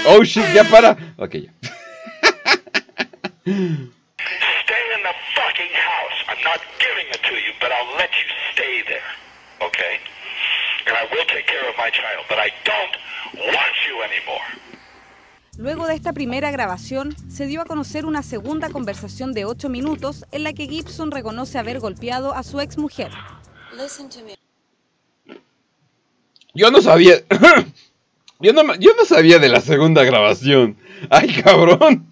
Oh 0.08 0.24
shit, 0.24 0.54
ya 0.54 0.64
para. 0.64 0.98
Ok, 1.18 1.36
ya. 1.36 1.52
Stay 3.44 4.84
in 4.96 5.04
the 5.04 5.14
fucking 5.36 5.74
house. 5.76 6.18
I'm 6.30 6.42
not 6.44 6.62
giving 6.80 7.08
it 7.12 7.22
to 7.28 7.36
you, 7.36 7.54
but 7.60 7.72
I'll 7.72 7.98
let 7.98 8.10
you 8.12 8.28
stay 8.54 8.84
there. 8.88 9.04
Okay? 9.62 10.00
And 10.88 10.96
I 10.96 11.04
will 11.14 11.26
take 11.28 11.46
care 11.46 11.68
of 11.70 11.76
my 11.78 11.92
child, 11.92 12.26
but 12.30 12.40
I 12.40 12.52
don't 12.64 12.96
want 13.36 13.76
you 13.88 14.02
anymore. 14.02 14.46
Luego 15.58 15.88
de 15.88 15.96
esta 15.96 16.14
primera 16.14 16.52
grabación, 16.52 17.16
se 17.30 17.46
dio 17.48 17.62
a 17.62 17.66
conocer 17.66 18.06
una 18.06 18.24
segunda 18.24 18.70
conversación 18.70 19.34
de 19.34 19.46
8 19.46 19.70
minutos 19.70 20.26
en 20.32 20.44
la 20.44 20.54
que 20.54 20.68
Gibson 20.68 21.12
reconoce 21.12 21.58
haber 21.58 21.80
golpeado 21.80 22.34
a 22.34 22.44
su 22.44 22.62
ex 22.62 22.78
mujer. 22.78 23.12
Listen 23.76 24.08
to 24.10 24.20
me. 24.24 24.36
Yo 26.54 26.72
no 26.72 26.82
sabía. 26.82 27.16
Yo 28.40 28.54
no, 28.54 28.76
yo 28.76 28.92
no 28.96 29.04
sabía 29.06 29.40
de 29.40 29.50
la 29.50 29.62
segunda 29.62 30.04
grabación. 30.04 30.78
Ay, 31.10 31.42
cabrón. 31.42 32.06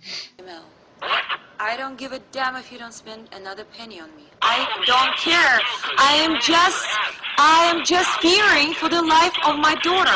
I 1.60 1.78
don't 1.78 1.98
give 1.98 2.14
a 2.14 2.20
damn 2.32 2.56
if 2.56 2.72
you 2.72 2.78
don't 2.78 2.94
spend 2.94 3.28
another 3.34 3.64
penny 3.66 4.00
on 4.00 4.08
me. 4.16 4.24
I 4.42 4.68
don't 4.86 5.18
care. 5.18 5.60
I 5.98 6.14
am 6.14 6.40
just, 6.40 6.86
I 7.38 7.72
am 7.74 7.84
just 7.84 8.10
fearing 8.22 8.74
for 8.74 8.88
the 8.88 9.02
life 9.02 9.34
of 9.46 9.58
my 9.58 9.76
daughter. 9.84 10.16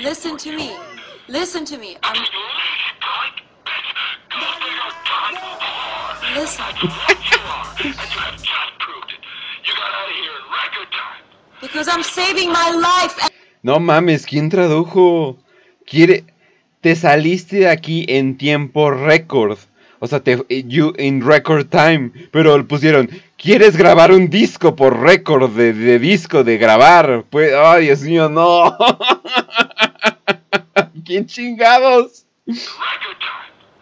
Listen 0.00 0.36
to 0.38 0.56
me. 0.56 0.76
Listen 1.28 1.64
to 1.64 1.78
me. 1.78 1.96
I'm. 2.02 2.24
Listen. 6.34 6.64
Because 11.60 11.88
I'm 11.88 12.04
saving 12.04 12.52
my 12.52 12.70
life. 12.70 13.27
No 13.62 13.80
mames, 13.80 14.26
¿quién 14.26 14.48
tradujo? 14.48 15.36
Quiere. 15.86 16.24
Te 16.80 16.94
saliste 16.94 17.56
de 17.56 17.68
aquí 17.68 18.04
en 18.08 18.38
tiempo 18.38 18.90
récord. 18.90 19.58
O 20.00 20.06
sea, 20.06 20.20
te, 20.20 20.44
you 20.48 20.92
in 20.96 21.26
record 21.26 21.68
time. 21.68 22.12
Pero 22.30 22.66
pusieron, 22.68 23.10
¿quieres 23.36 23.76
grabar 23.76 24.12
un 24.12 24.30
disco 24.30 24.76
por 24.76 25.00
récord 25.00 25.50
de, 25.50 25.98
disco 25.98 26.44
de 26.44 26.56
grabar? 26.56 27.24
Pues, 27.28 27.52
ay, 27.52 27.86
Dios 27.86 28.02
mío, 28.02 28.28
no. 28.28 28.76
¿Quién 31.04 31.26
chingados? 31.26 32.26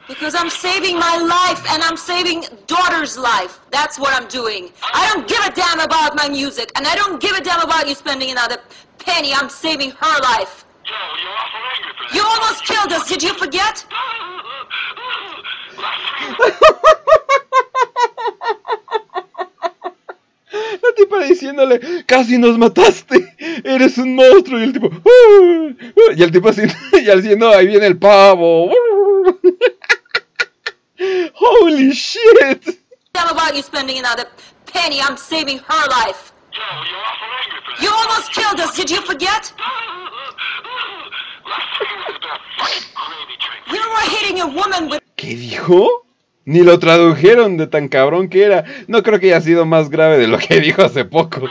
Because 0.09 0.37
I'm 0.37 0.49
saving 0.49 0.97
my 0.97 1.19
life 1.19 1.61
and 1.73 1.83
I'm 1.83 1.97
saving 1.97 2.45
daughter's 2.69 3.19
life. 3.19 3.59
That's 3.73 3.99
what 3.99 4.15
I'm 4.15 4.29
doing. 4.29 4.71
I 4.95 5.11
don't 5.13 5.27
give 5.27 5.41
a 5.45 5.51
damn 5.51 5.81
about 5.81 6.15
my 6.15 6.29
music 6.29 6.71
and 6.77 6.87
I 6.87 6.95
don't 6.95 7.21
give 7.21 7.37
a 7.37 7.43
damn 7.43 7.61
about 7.61 7.89
you 7.89 7.95
spending 7.97 8.31
another 8.31 8.59
penny. 9.07 9.33
I'm 9.33 9.49
saving 9.49 9.93
her 9.93 10.21
life. 10.33 10.65
You 12.13 12.23
almost 12.23 12.65
killed 12.65 12.93
us. 12.93 13.09
Did 13.09 13.23
you 13.23 13.33
forget? 13.35 13.85
La 20.53 20.93
tipa 20.97 21.19
diciéndole, 21.25 21.81
casi 22.07 22.39
nos 22.39 22.57
mataste, 22.57 23.35
eres 23.65 23.99
un 23.99 24.15
monstruo. 24.15 24.59
Y 24.61 24.63
el 24.65 24.73
tipo, 24.73 24.87
"Uh", 24.87 25.75
y 26.17 26.23
el 26.23 26.31
tipo 26.33 26.49
así, 26.49 26.63
y 26.93 27.11
haciendo, 27.11 27.51
ahí 27.51 27.67
viene 27.67 27.87
el 27.87 27.99
pavo. 27.99 28.71
Holy 31.35 31.91
shit. 31.93 32.79
Damn 33.13 33.29
about 33.29 33.55
you 33.55 33.63
spending 33.63 33.99
another 33.99 34.27
penny. 34.67 35.01
I'm 35.01 35.17
saving 35.17 35.59
her 35.59 35.89
life. 35.91 36.33
You 37.81 37.91
almost 37.91 38.33
killed 38.33 38.61
us. 38.61 38.75
Did 38.77 38.91
you 38.91 39.03
forget? 39.03 39.53
You 43.69 43.81
were 43.81 44.09
hitting 44.09 44.41
a 44.41 44.47
woman 44.47 44.89
with. 44.91 45.03
¿Qué 45.17 45.35
dijo? 45.35 46.07
Ni 46.47 46.63
lo 46.63 46.79
tradujeron 46.79 47.57
de 47.57 47.67
tan 47.67 47.89
cabrón 47.89 48.29
que 48.29 48.45
era. 48.45 48.65
No 48.87 49.03
creo 49.03 49.21
que 49.21 49.27
haya 49.27 49.41
sido 49.41 49.67
más 49.67 49.91
grave 49.91 50.17
de 50.17 50.29
lo 50.29 50.39
que 50.39 50.61
dijo 50.67 50.83
hace 50.83 51.05
poco. 51.05 51.43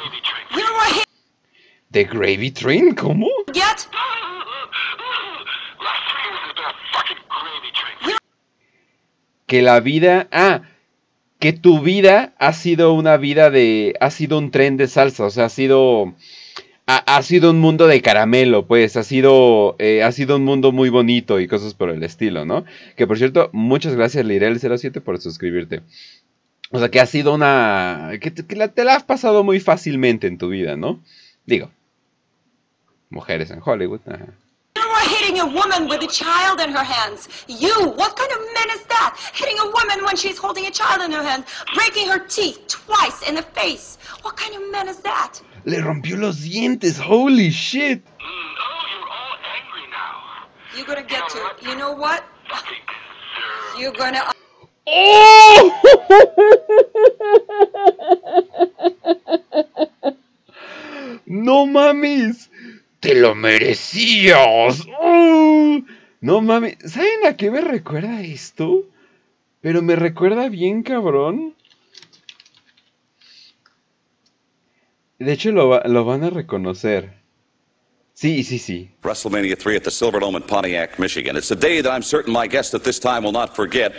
¿The 1.91 2.06
Gravy 2.06 2.51
Train? 2.51 2.95
¿Cómo? 2.95 3.28
Que 9.45 9.62
la 9.62 9.80
vida... 9.80 10.28
Ah, 10.32 10.62
que 11.39 11.53
tu 11.53 11.81
vida 11.81 12.33
ha 12.39 12.53
sido 12.53 12.93
una 12.93 13.17
vida 13.17 13.49
de... 13.49 13.95
Ha 13.99 14.09
sido 14.11 14.38
un 14.38 14.51
tren 14.51 14.77
de 14.77 14.88
salsa, 14.88 15.25
o 15.25 15.29
sea, 15.29 15.45
ha 15.45 15.49
sido... 15.49 16.13
Ha, 16.88 16.97
ha 17.17 17.21
sido 17.23 17.49
un 17.49 17.59
mundo 17.59 17.88
de 17.88 18.01
caramelo, 18.01 18.67
pues, 18.67 18.95
ha 18.95 19.03
sido, 19.03 19.75
eh, 19.79 20.03
ha 20.03 20.11
sido 20.11 20.36
un 20.36 20.45
mundo 20.45 20.71
muy 20.71 20.89
bonito 20.89 21.39
y 21.39 21.47
cosas 21.47 21.73
por 21.73 21.89
el 21.89 22.03
estilo, 22.03 22.45
¿no? 22.45 22.63
Que 22.95 23.07
por 23.07 23.17
cierto, 23.17 23.49
muchas 23.53 23.95
gracias 23.95 24.23
Lirel07 24.23 25.01
por 25.01 25.19
suscribirte. 25.19 25.81
O 26.71 26.77
sea, 26.79 26.89
que 26.89 26.99
ha 26.99 27.05
sido 27.07 27.33
una... 27.33 28.11
que, 28.21 28.29
te- 28.29 28.55
la 28.55 28.95
has 28.95 29.03
pasado 29.03 29.43
muy 29.43 29.59
fácilmente 29.59 30.27
en 30.27 30.38
tu 30.38 30.49
vida, 30.49 30.75
¿no? 30.75 30.99
Digo, 31.47 31.71
mujeres 33.09 33.49
en 33.51 33.61
Hollywood. 33.63 34.01
ajá. 34.07 34.27
You 35.06 35.12
were 35.12 35.18
hitting 35.18 35.39
a 35.39 35.45
woman 35.45 35.88
with 35.88 36.01
a 36.01 36.08
child 36.08 36.60
in 36.60 36.72
her 36.72 36.84
hands. 36.84 37.28
You! 37.47 37.89
What 37.89 38.16
kind 38.16 38.32
of 38.32 38.39
man 38.39 38.70
is 38.72 38.84
that? 38.86 39.16
Hitting 39.34 39.58
a 39.60 39.66
woman 39.66 40.03
when 40.03 40.16
she's 40.16 40.38
holding 40.39 40.66
a 40.66 40.72
child 40.72 41.01
in 41.03 41.12
her 41.12 41.22
hand, 41.22 41.45
breaking 41.76 42.08
her 42.08 42.18
teeth 42.20 42.66
twice 42.68 43.22
in 43.28 43.36
the 43.36 43.43
face. 43.43 43.97
What 44.24 44.36
kind 44.36 44.56
of 44.56 44.72
man 44.72 44.88
is 44.88 44.97
that? 45.01 45.39
Le 45.66 45.78
rompió 45.78 46.18
los 46.20 46.38
dientes, 46.38 46.97
holy 46.97 47.51
shit. 47.51 48.03
Mm, 48.03 48.10
oh, 48.20 48.86
you're 48.91 49.10
all 49.18 49.38
angry 49.58 49.86
now. 49.91 50.47
You're 50.76 50.88
gonna 50.88 51.03
get 51.03 51.30
to. 51.30 51.70
You 51.70 51.76
know 51.76 51.91
what? 51.91 52.24
You're 53.78 53.93
gonna. 53.93 54.32
Oh! 54.88 55.72
No 61.28 61.66
mames. 61.66 62.49
Te 63.00 63.16
lo 63.16 63.36
merecías. 63.36 64.82
¡Uh! 65.02 65.84
No 66.22 66.41
mames. 66.41 66.78
¿Saben 66.86 67.26
a 67.28 67.36
qué 67.38 67.52
me 67.52 67.62
recuerda 67.62 68.22
esto? 68.22 68.84
Pero 69.62 69.82
me 69.82 69.96
recuerda 69.96 70.50
bien, 70.50 70.82
cabrón. 70.84 71.54
De 75.20 75.32
hecho, 75.32 75.52
lo, 75.52 75.70
va- 75.70 75.84
lo 75.86 76.04
van 76.04 76.24
a 76.24 76.30
reconocer. 76.30 77.14
Sí, 78.14 78.43
sí, 78.43 78.60
sí. 78.60 78.89
WrestleMania 79.04 79.58
3 79.58 79.76
at 79.78 79.84
the 79.84 79.91
Silverdome 79.91 80.38
in 80.38 80.43
Pontiac, 80.43 80.98
Michigan. 81.00 81.36
It's 81.36 81.52
a 81.52 81.56
day 81.56 81.82
that 81.82 81.91
I'm 81.91 82.02
certain 82.02 82.32
my 82.32 82.48
guest 82.48 82.74
at 82.74 82.84
this 82.84 82.98
time 82.98 83.24
will 83.24 83.34
not 83.34 83.56
forget. 83.56 83.93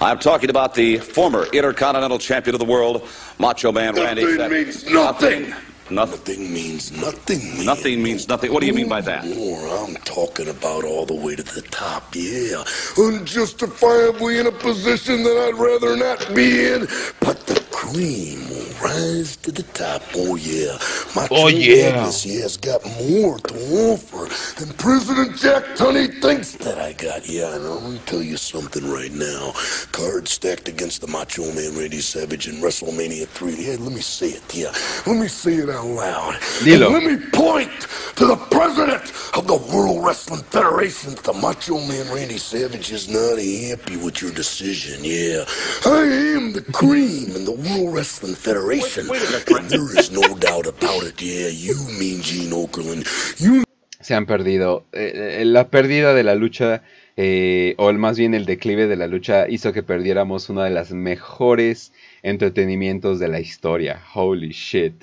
I'm 0.00 0.18
talking 0.18 0.48
about 0.48 0.74
the 0.74 0.96
former 0.98 1.46
Intercontinental 1.52 2.18
Champion 2.18 2.54
of 2.54 2.60
the 2.60 2.66
world, 2.66 3.06
Macho 3.38 3.70
Man 3.70 3.94
Randy 3.94 4.24
Nothing 4.24 4.50
means 4.50 4.84
nothing. 4.90 5.50
Nothing. 5.50 5.67
Means 5.90 6.92
nothing. 6.92 7.56
Man. 7.56 7.66
Nothing 7.66 8.02
means 8.02 8.28
nothing. 8.28 8.52
What 8.52 8.60
do 8.60 8.66
you 8.66 8.74
mean 8.74 8.88
by 8.88 9.00
that? 9.02 9.24
More, 9.26 9.66
I'm 9.68 9.96
talking 10.04 10.48
about 10.48 10.84
all 10.84 11.06
the 11.06 11.14
way 11.14 11.36
to 11.36 11.42
the 11.42 11.62
top, 11.62 12.14
yeah. 12.14 12.64
Unjustifiably 12.98 14.38
in 14.38 14.46
a 14.46 14.52
position 14.52 15.24
that 15.24 15.36
I'd 15.48 15.58
rather 15.58 15.96
not 15.96 16.34
be 16.34 16.66
in, 16.72 16.86
but 17.20 17.46
the 17.46 17.60
cream 17.72 18.48
will 18.50 18.66
rise 18.82 19.36
to 19.38 19.52
the 19.52 19.62
top. 19.74 20.02
Oh, 20.16 20.36
yeah. 20.36 20.78
My 21.16 21.28
Oh, 21.30 21.48
yeah. 21.48 21.92
madness, 21.92 22.26
yeah, 22.26 22.42
has 22.42 22.56
got 22.56 22.84
more 23.00 23.38
to 23.38 23.54
offer 23.92 24.28
than 24.60 24.72
President 24.76 25.36
Jack 25.36 25.64
Tunney 25.76 26.08
thinks 26.22 26.52
that 26.56 26.78
I 26.78 26.92
got. 26.94 27.28
Yeah, 27.28 27.54
and 27.56 27.64
I'm 27.66 27.80
going 27.80 27.98
to 27.98 28.04
tell 28.06 28.22
you 28.22 28.36
something 28.36 28.90
right 28.90 29.12
now. 29.12 29.52
Cards 29.92 30.32
stacked 30.32 30.68
against 30.68 31.00
the 31.02 31.08
Macho 31.08 31.44
Man 31.54 31.76
Randy 31.76 32.00
Savage 32.00 32.48
in 32.48 32.56
WrestleMania 32.56 33.26
3. 33.28 33.54
Yeah, 33.56 33.76
let 33.80 33.92
me 33.92 34.00
say 34.00 34.28
it, 34.30 34.54
yeah. 34.54 34.72
Let 35.06 35.18
me 35.20 35.28
say 35.28 35.54
it 35.54 35.70
out 35.70 35.77
Dilo. 35.82 36.86
And 36.86 36.94
let 36.94 37.04
me 37.04 37.16
point 37.30 37.70
to 38.16 38.26
the 38.26 38.36
president 38.50 39.12
of 39.36 39.46
the 39.46 39.56
World 39.72 40.04
Wrestling 40.04 40.42
Federation. 40.50 41.14
The 41.22 41.32
Macho 41.32 41.78
Man 41.86 42.12
Randy 42.12 42.38
Savage 42.38 42.90
is 42.92 43.08
not 43.08 43.38
happy 43.38 43.96
with 43.96 44.20
your 44.22 44.32
decision, 44.32 45.04
yeah. 45.04 45.44
I 45.86 46.02
am 46.36 46.52
the 46.52 46.62
cream 46.72 47.34
in 47.36 47.44
the 47.44 47.52
World 47.52 47.94
Wrestling 47.94 48.34
Federation. 48.34 49.06
and 49.08 49.70
there 49.70 49.98
is 49.98 50.10
no 50.10 50.22
doubt 50.38 50.66
about 50.66 51.04
it, 51.04 51.20
yeah. 51.22 51.48
You 51.48 51.76
mean 51.98 52.20
Gene 52.22 52.50
Okerlund. 52.52 53.06
You 53.40 53.64
Se 54.00 54.14
han 54.14 54.26
perdido. 54.26 54.86
Eh, 54.92 55.40
eh, 55.40 55.44
la 55.44 55.68
pérdida 55.68 56.14
de 56.14 56.22
la 56.22 56.34
lucha, 56.34 56.82
eh, 57.16 57.74
o 57.78 57.90
el- 57.90 57.98
más 57.98 58.16
bien 58.16 58.32
el 58.34 58.46
declive 58.46 58.86
de 58.86 58.96
la 58.96 59.06
lucha, 59.08 59.48
hizo 59.48 59.72
que 59.72 59.82
perdiéramos 59.82 60.48
uno 60.48 60.62
de 60.62 60.70
los 60.70 60.92
mejores 60.92 61.92
entretenimientos 62.22 63.18
de 63.18 63.28
la 63.28 63.40
historia. 63.40 64.00
Holy 64.14 64.50
shit. 64.50 64.94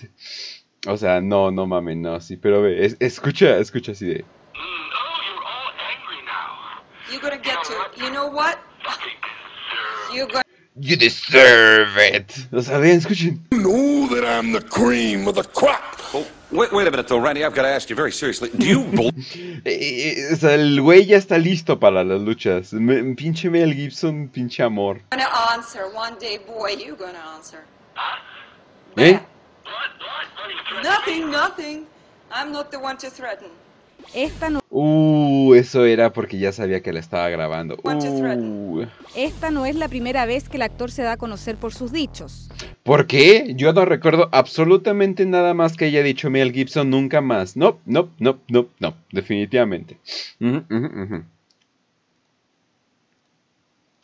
O 0.88 0.98
sea, 0.98 1.20
no, 1.22 1.52
no 1.52 1.66
mames, 1.66 1.98
no, 1.98 2.20
sí, 2.22 2.38
pero 2.38 2.62
ve, 2.62 2.86
es- 2.86 2.98
escucha, 3.00 3.58
escucha 3.58 3.94
así 3.94 4.06
de... 4.06 4.26
You're 7.12 7.22
gonna 7.22 7.38
get 7.42 7.58
to. 7.64 7.74
You 8.04 8.10
know 8.10 8.28
what? 8.28 8.58
You're 10.14 10.28
gonna. 10.28 10.44
You 10.78 10.98
deserve 10.98 11.98
it. 11.98 12.34
O 12.52 12.62
sea, 12.62 12.80
vean, 12.80 12.98
escuchen. 13.00 13.40
know 13.52 14.08
that 14.10 14.26
I'm 14.26 14.52
the 14.52 14.62
cream 14.62 15.28
of 15.28 15.36
the 15.36 15.44
crop. 15.44 15.80
Oh, 16.14 16.26
wait, 16.52 16.72
wait 16.74 16.88
a 16.88 16.92
minute, 16.92 17.08
though, 17.08 17.20
Randy. 17.20 17.46
I've 17.46 17.54
got 17.56 17.62
to 17.62 17.70
ask 17.70 17.90
you 17.90 17.96
very 17.96 18.12
seriously. 18.12 18.50
Do 18.50 18.66
you 18.66 18.84
believe? 18.92 19.62
Eh, 19.66 20.18
eh, 20.18 20.34
o 20.34 20.36
sea, 20.36 20.54
el 20.56 20.82
güey 20.82 21.06
ya 21.06 21.18
está 21.18 21.38
listo 21.38 21.80
para 21.80 22.04
las 22.04 22.20
luchas. 22.22 22.74
Me- 22.74 23.16
pinche 23.16 23.50
Mel 23.50 23.74
Gibson, 23.74 24.28
pinche 24.28 24.62
amor. 24.64 25.00
gonna 25.12 25.30
answer 25.54 25.86
one 25.94 26.18
day, 26.20 26.38
boy. 26.40 26.72
You're 26.78 26.98
gonna 26.98 27.24
answer. 27.36 27.60
¿Eh? 28.98 29.20
Nothing, 30.84 31.32
nothing. 31.32 31.86
I'm 32.32 32.52
not 32.52 32.70
the 32.72 32.78
one 32.78 32.98
to 32.98 33.10
threaten. 33.10 33.50
Esta 34.14 34.50
no, 34.50 34.60
Uh, 34.78 35.54
eso 35.56 35.86
era 35.86 36.12
porque 36.12 36.38
ya 36.38 36.52
sabía 36.52 36.82
que 36.82 36.92
la 36.92 37.00
estaba 37.00 37.30
grabando. 37.30 37.78
Uh. 37.84 38.84
esta 39.16 39.50
no 39.50 39.66
es 39.66 39.76
la 39.76 39.88
primera 39.88 40.26
vez 40.26 40.50
que 40.50 40.58
el 40.58 40.64
actor 40.64 40.92
se 40.92 41.02
da 41.02 41.14
a 41.14 41.18
conocer 41.18 41.56
por 41.56 41.74
sus 41.74 41.94
dichos. 41.94 42.50
¿Por 42.84 43.08
qué? 43.08 43.54
Yo 43.56 43.72
no 43.72 43.86
recuerdo 43.86 44.28
absolutamente 44.34 45.26
nada 45.26 45.54
más 45.54 45.78
que 45.78 45.86
haya 45.86 46.04
dicho 46.04 46.30
Mel 46.30 46.52
Gibson 46.52 46.90
nunca 46.90 47.22
más. 47.22 47.56
No, 47.56 47.80
no, 47.86 48.10
no, 48.20 48.38
no, 48.50 48.68
no, 48.80 48.96
definitivamente. 49.12 49.98
Ujú, 50.42 50.66
ujú, 50.70 51.04
ujú. 51.04 51.24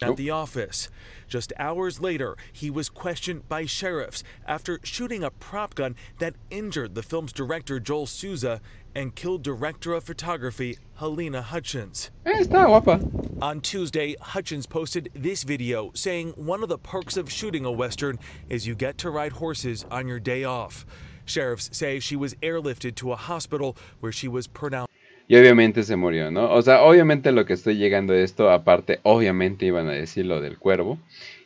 At 0.03 0.17
the 0.17 0.31
office. 0.31 0.89
Just 1.27 1.53
hours 1.59 2.01
later, 2.01 2.35
he 2.51 2.71
was 2.71 2.89
questioned 2.89 3.47
by 3.47 3.67
sheriffs 3.67 4.23
after 4.47 4.79
shooting 4.81 5.23
a 5.23 5.29
prop 5.29 5.75
gun 5.75 5.95
that 6.17 6.33
injured 6.49 6.95
the 6.95 7.03
film's 7.03 7.31
director 7.31 7.79
Joel 7.79 8.07
Souza 8.07 8.61
and 8.95 9.13
killed 9.13 9.43
director 9.43 9.93
of 9.93 10.03
photography 10.03 10.79
Helena 10.95 11.43
Hutchins. 11.43 12.09
Está 12.25 12.65
guapa. 12.65 13.43
On 13.43 13.61
Tuesday, 13.61 14.15
Hutchins 14.19 14.65
posted 14.65 15.11
this 15.13 15.43
video 15.43 15.91
saying 15.93 16.31
one 16.31 16.63
of 16.63 16.69
the 16.69 16.79
perks 16.79 17.15
of 17.15 17.31
shooting 17.31 17.63
a 17.63 17.71
Western 17.71 18.17
is 18.49 18.65
you 18.65 18.73
get 18.73 18.97
to 18.97 19.11
ride 19.11 19.33
horses 19.33 19.85
on 19.91 20.07
your 20.07 20.19
day 20.19 20.43
off. 20.43 20.83
Sheriffs 21.25 21.69
say 21.77 21.99
she 21.99 22.15
was 22.15 22.33
airlifted 22.35 22.95
to 22.95 23.11
a 23.11 23.15
hospital 23.15 23.77
where 23.99 24.11
she 24.11 24.27
was 24.27 24.47
pronounced. 24.47 24.90
Y 25.31 25.37
obviamente 25.37 25.83
se 25.83 25.95
murió, 25.95 26.29
¿no? 26.29 26.51
O 26.51 26.61
sea, 26.61 26.81
obviamente 26.81 27.31
lo 27.31 27.45
que 27.45 27.53
estoy 27.53 27.77
llegando 27.77 28.11
a 28.11 28.17
esto, 28.17 28.51
aparte, 28.51 28.99
obviamente 29.03 29.65
iban 29.65 29.87
a 29.87 29.93
decir 29.93 30.25
lo 30.25 30.41
del 30.41 30.57
cuervo. 30.57 30.99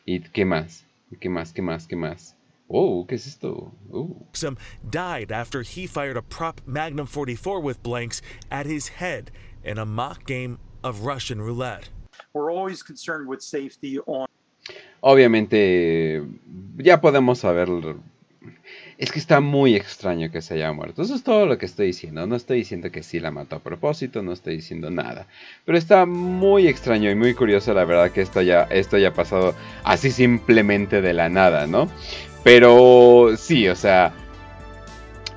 ¿Y 0.05 0.21
qué 0.21 0.43
más? 0.43 0.87
¿Qué 1.19 1.29
más? 1.29 1.53
¿Qué 1.53 1.61
más? 1.61 1.85
¿Qué 1.85 1.95
más? 1.95 2.35
Oh, 2.67 3.05
¿qué 3.07 3.13
es 3.13 3.27
esto? 3.27 3.71
Some 4.33 4.57
died 4.89 5.31
after 5.31 5.61
he 5.61 5.85
fired 5.85 6.17
a 6.17 6.23
prop 6.23 6.61
Magnum 6.65 7.05
44 7.05 7.59
with 7.59 7.83
blanks 7.83 8.23
at 8.49 8.65
his 8.65 8.89
head 8.99 9.29
in 9.63 9.77
a 9.77 9.85
mock 9.85 10.25
game 10.25 10.57
of 10.83 11.05
Russian 11.05 11.39
roulette. 11.39 11.89
We're 12.33 12.51
always 12.51 12.81
concerned 12.81 13.27
with 13.27 13.43
safety 13.43 13.99
on 14.07 14.25
Obviamente, 15.01 16.25
ya 16.77 16.99
podemos 17.01 17.37
saber. 17.37 17.67
Es 18.97 19.11
que 19.11 19.19
está 19.19 19.41
muy 19.41 19.75
extraño 19.75 20.31
que 20.31 20.41
se 20.41 20.53
haya 20.53 20.71
muerto. 20.71 21.01
Eso 21.01 21.15
es 21.15 21.23
todo 21.23 21.45
lo 21.45 21.57
que 21.57 21.65
estoy 21.65 21.87
diciendo. 21.87 22.25
No 22.27 22.35
estoy 22.37 22.59
diciendo 22.59 22.91
que 22.91 23.03
sí 23.03 23.19
la 23.19 23.29
mató 23.29 23.57
a 23.57 23.59
propósito, 23.59 24.21
no 24.21 24.31
estoy 24.31 24.55
diciendo 24.55 24.89
nada. 24.89 25.27
Pero 25.65 25.77
está 25.77 26.05
muy 26.05 26.67
extraño 26.67 27.11
y 27.11 27.15
muy 27.15 27.33
curioso, 27.33 27.73
la 27.73 27.83
verdad, 27.83 28.11
que 28.11 28.21
esto 28.21 28.41
ya, 28.41 28.63
esto 28.69 28.95
haya 28.95 29.13
pasado 29.13 29.53
así 29.83 30.11
simplemente 30.11 31.01
de 31.01 31.13
la 31.13 31.27
nada, 31.27 31.67
¿no? 31.67 31.89
Pero 32.43 33.31
sí, 33.37 33.67
o 33.67 33.75
sea, 33.75 34.13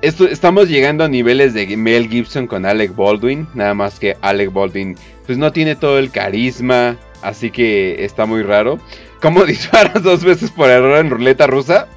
estamos 0.01 0.69
llegando 0.69 1.03
a 1.03 1.09
niveles 1.09 1.53
de 1.53 1.75
Mel 1.75 2.07
Gibson 2.07 2.47
con 2.47 2.65
Alec 2.65 2.95
Baldwin. 2.95 3.45
Nada 3.55 3.73
más 3.73 3.99
que 3.99 4.15
Alec 4.21 4.53
Baldwin 4.53 4.95
pues 5.25 5.37
no 5.37 5.51
tiene 5.51 5.75
todo 5.75 5.99
el 5.99 6.11
carisma. 6.11 6.97
Así 7.21 7.51
que 7.51 8.05
está 8.05 8.25
muy 8.25 8.41
raro. 8.41 8.79
¿Cómo 9.21 9.43
disparas 9.45 10.01
dos 10.01 10.23
veces 10.23 10.49
por 10.49 10.69
error 10.69 10.97
en 10.97 11.09
ruleta 11.09 11.45
rusa? 11.45 11.89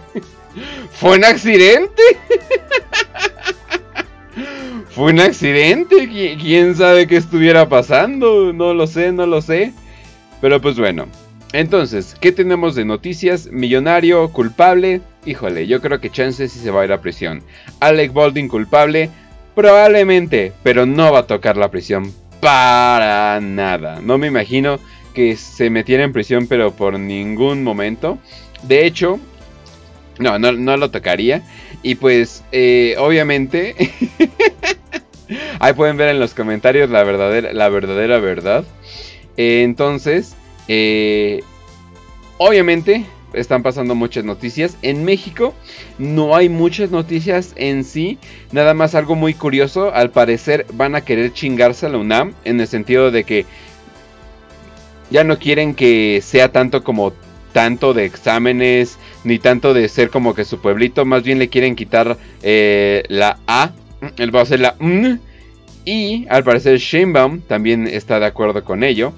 Fue 0.92 1.16
un 1.16 1.24
accidente. 1.24 2.02
Fue 4.90 5.12
un 5.12 5.20
accidente. 5.20 6.36
¿Quién 6.40 6.76
sabe 6.76 7.06
qué 7.06 7.16
estuviera 7.16 7.68
pasando? 7.68 8.52
No 8.52 8.74
lo 8.74 8.86
sé, 8.86 9.12
no 9.12 9.26
lo 9.26 9.40
sé. 9.40 9.72
Pero 10.40 10.60
pues 10.60 10.78
bueno. 10.78 11.06
Entonces, 11.52 12.16
¿qué 12.18 12.32
tenemos 12.32 12.74
de 12.74 12.84
noticias? 12.84 13.48
Millonario, 13.50 14.30
culpable. 14.32 15.02
Híjole, 15.26 15.66
yo 15.66 15.80
creo 15.80 16.00
que 16.00 16.10
Chance 16.10 16.48
sí 16.48 16.58
se 16.58 16.70
va 16.70 16.82
a 16.82 16.84
ir 16.84 16.92
a 16.92 17.00
prisión. 17.00 17.42
Alec 17.80 18.12
Baldwin 18.12 18.48
culpable. 18.48 19.10
Probablemente, 19.54 20.52
pero 20.62 20.86
no 20.86 21.12
va 21.12 21.20
a 21.20 21.26
tocar 21.26 21.58
la 21.58 21.70
prisión 21.70 22.10
para 22.40 23.38
nada. 23.40 24.00
No 24.02 24.16
me 24.16 24.28
imagino 24.28 24.78
que 25.12 25.36
se 25.36 25.68
metiera 25.68 26.04
en 26.04 26.12
prisión, 26.12 26.46
pero 26.46 26.72
por 26.72 26.98
ningún 26.98 27.62
momento. 27.62 28.18
De 28.62 28.86
hecho, 28.86 29.20
no, 30.18 30.38
no, 30.38 30.76
lo 30.76 30.90
tocaría. 30.90 31.42
Y 31.82 31.96
pues, 31.96 32.44
eh, 32.52 32.94
obviamente, 32.98 33.74
ahí 35.58 35.72
pueden 35.72 35.96
ver 35.96 36.10
en 36.10 36.20
los 36.20 36.34
comentarios 36.34 36.90
la 36.90 37.04
verdadera, 37.04 37.52
la 37.52 37.68
verdadera 37.68 38.18
verdad. 38.18 38.64
entonces, 39.36 40.34
eh, 40.68 41.42
obviamente, 42.38 43.04
están 43.32 43.62
pasando 43.62 43.94
muchas 43.94 44.24
noticias. 44.24 44.76
En 44.82 45.04
México 45.04 45.54
no 45.98 46.36
hay 46.36 46.48
muchas 46.48 46.90
noticias 46.90 47.52
en 47.56 47.84
sí. 47.84 48.18
Nada 48.52 48.74
más 48.74 48.94
algo 48.94 49.14
muy 49.14 49.34
curioso. 49.34 49.92
Al 49.92 50.10
parecer 50.10 50.66
van 50.72 50.94
a 50.94 51.02
querer 51.02 51.32
chingarse 51.32 51.86
a 51.86 51.88
la 51.88 51.98
UNAM. 51.98 52.34
En 52.44 52.60
el 52.60 52.66
sentido 52.66 53.10
de 53.10 53.24
que 53.24 53.46
ya 55.10 55.24
no 55.24 55.38
quieren 55.38 55.74
que 55.74 56.20
sea 56.22 56.50
tanto 56.52 56.82
como 56.82 57.12
tanto 57.52 57.94
de 57.94 58.04
exámenes. 58.04 58.98
Ni 59.24 59.38
tanto 59.38 59.74
de 59.74 59.88
ser 59.88 60.10
como 60.10 60.34
que 60.34 60.44
su 60.44 60.60
pueblito. 60.60 61.04
Más 61.04 61.22
bien 61.22 61.38
le 61.38 61.48
quieren 61.48 61.76
quitar 61.76 62.16
eh, 62.42 63.04
la 63.08 63.38
A. 63.46 63.72
Él 64.16 64.34
va 64.34 64.40
a 64.40 64.42
hacer 64.42 64.60
la 64.60 64.74
M. 64.80 65.18
Y 65.84 66.26
al 66.28 66.44
parecer 66.44 66.78
Sheinbaum 66.78 67.40
también 67.40 67.86
está 67.86 68.20
de 68.20 68.26
acuerdo 68.26 68.64
con 68.64 68.84
ello. 68.84 69.12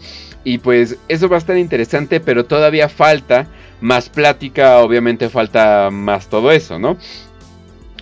Y 0.45 0.59
pues 0.59 0.99
eso 1.09 1.29
va 1.29 1.37
a 1.37 1.39
estar 1.39 1.57
interesante, 1.57 2.21
pero 2.21 2.45
todavía 2.45 2.89
falta 2.89 3.49
más 3.81 4.09
plática, 4.09 4.79
obviamente 4.79 5.29
falta 5.29 5.91
más 5.91 6.29
todo 6.29 6.53
eso, 6.53 6.79
¿no? 6.79 6.97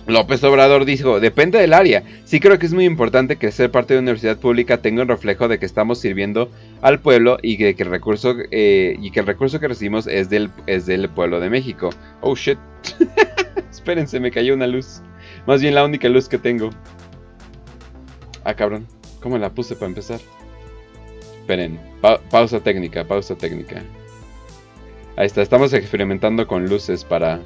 López 0.05 0.43
Obrador 0.43 0.83
dijo, 0.83 1.19
depende 1.19 1.59
del 1.59 1.73
área. 1.73 2.03
Sí 2.25 2.39
creo 2.39 2.59
que 2.59 2.65
es 2.65 2.73
muy 2.73 2.85
importante 2.85 3.37
que 3.37 3.51
ser 3.51 3.71
parte 3.71 3.93
de 3.93 3.99
una 3.99 4.11
universidad 4.11 4.37
pública 4.37 4.79
tenga 4.79 5.01
un 5.01 5.07
reflejo 5.07 5.47
de 5.47 5.59
que 5.59 5.65
estamos 5.65 5.99
sirviendo 5.99 6.49
al 6.81 6.99
pueblo 6.99 7.37
y 7.41 7.57
que, 7.57 7.69
el, 7.77 7.89
recurso, 7.89 8.35
eh, 8.51 8.97
que 9.13 9.19
el 9.19 9.25
recurso 9.25 9.59
que 9.59 9.67
recibimos 9.67 10.07
es 10.07 10.29
del, 10.29 10.49
es 10.67 10.85
del 10.85 11.09
pueblo 11.09 11.39
de 11.39 11.49
México. 11.49 11.89
Oh, 12.21 12.35
shit. 12.35 12.57
Espérense, 13.71 14.19
me 14.19 14.31
cayó 14.31 14.53
una 14.53 14.67
luz. 14.67 15.01
Más 15.47 15.61
bien 15.61 15.73
la 15.73 15.85
única 15.85 16.09
luz 16.09 16.27
que 16.27 16.37
tengo. 16.37 16.69
Ah, 18.43 18.53
cabrón. 18.53 18.87
¿Cómo 19.21 19.37
la 19.37 19.51
puse 19.51 19.75
para 19.75 19.87
empezar? 19.87 20.19
Esperen. 21.39 21.79
pausa 22.29 22.59
técnica, 22.59 23.05
pausa 23.05 23.35
técnica. 23.35 23.83
Ahí 25.15 25.27
está, 25.27 25.41
estamos 25.41 25.71
experimentando 25.73 26.45
con 26.45 26.67
luces 26.67 27.05
para, 27.05 27.39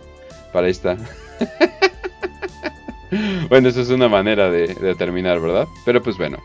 para 0.53 0.70
esta. 0.70 0.97
bueno, 3.49 3.70
eso 3.70 3.82
es 3.82 3.89
una 3.89 4.08
manera 4.08 4.49
de, 4.49 4.95
terminar, 4.95 5.39
¿verdad? 5.39 5.68
Pero 5.86 6.01
pues 6.01 6.18
bueno. 6.18 6.38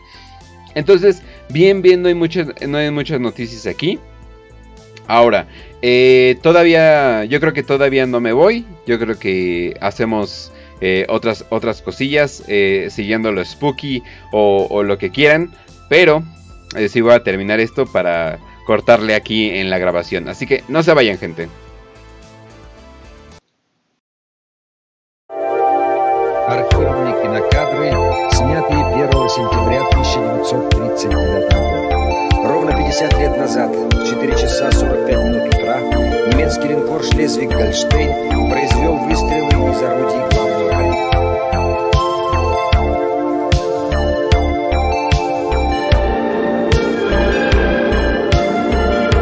Entonces, 0.75 1.21
bien, 1.49 1.81
bien, 1.81 2.01
no 2.01 2.07
hay 2.07 2.15
muchas, 2.15 2.47
no 2.67 2.77
hay 2.77 2.89
muchas 2.91 3.19
noticias 3.19 3.67
aquí. 3.67 3.99
Ahora, 5.07 5.47
eh, 5.81 6.37
todavía, 6.41 7.25
yo 7.25 7.39
creo 7.39 7.53
que 7.53 7.63
todavía 7.63 8.05
no 8.05 8.19
me 8.19 8.33
voy. 8.33 8.65
Yo 8.87 8.97
creo 8.99 9.19
que 9.19 9.77
hacemos 9.81 10.51
eh, 10.81 11.05
otras, 11.09 11.45
otras 11.49 11.81
cosillas, 11.81 12.43
eh, 12.47 12.87
siguiendo 12.89 13.31
lo 13.31 13.43
spooky 13.43 14.01
o, 14.31 14.67
o, 14.69 14.83
lo 14.83 14.97
que 14.97 15.11
quieran. 15.11 15.53
Pero, 15.89 16.23
sí 16.87 17.01
voy 17.01 17.13
a 17.13 17.23
terminar 17.23 17.59
esto 17.59 17.85
para 17.85 18.39
cortarle 18.65 19.13
aquí 19.13 19.49
en 19.49 19.69
la 19.69 19.77
grabación. 19.77 20.27
Así 20.29 20.47
que 20.47 20.63
no 20.69 20.81
se 20.81 20.93
vayan, 20.93 21.17
gente. 21.17 21.49
Архивные 26.45 27.23
кинокадры, 27.23 27.91
снятые 28.33 28.85
1 28.85 29.11
сентября 29.29 29.81
1939 29.91 31.53
года. 31.53 32.47
Ровно 32.49 32.71
50 32.73 33.17
лет 33.17 33.37
назад, 33.37 33.69
в 33.71 34.09
4 34.09 34.33
часа 34.33 34.69
45 34.69 35.17
минут 35.23 35.55
утра, 35.55 35.79
немецкий 35.79 36.67
линкор 36.67 37.01
«Шлезвиг-Гольштейн» 37.01 38.49
произвел 38.49 38.97
выстрелы 38.97 39.71
из 39.71 39.81
орудий 39.83 40.19
главного. 40.35 40.63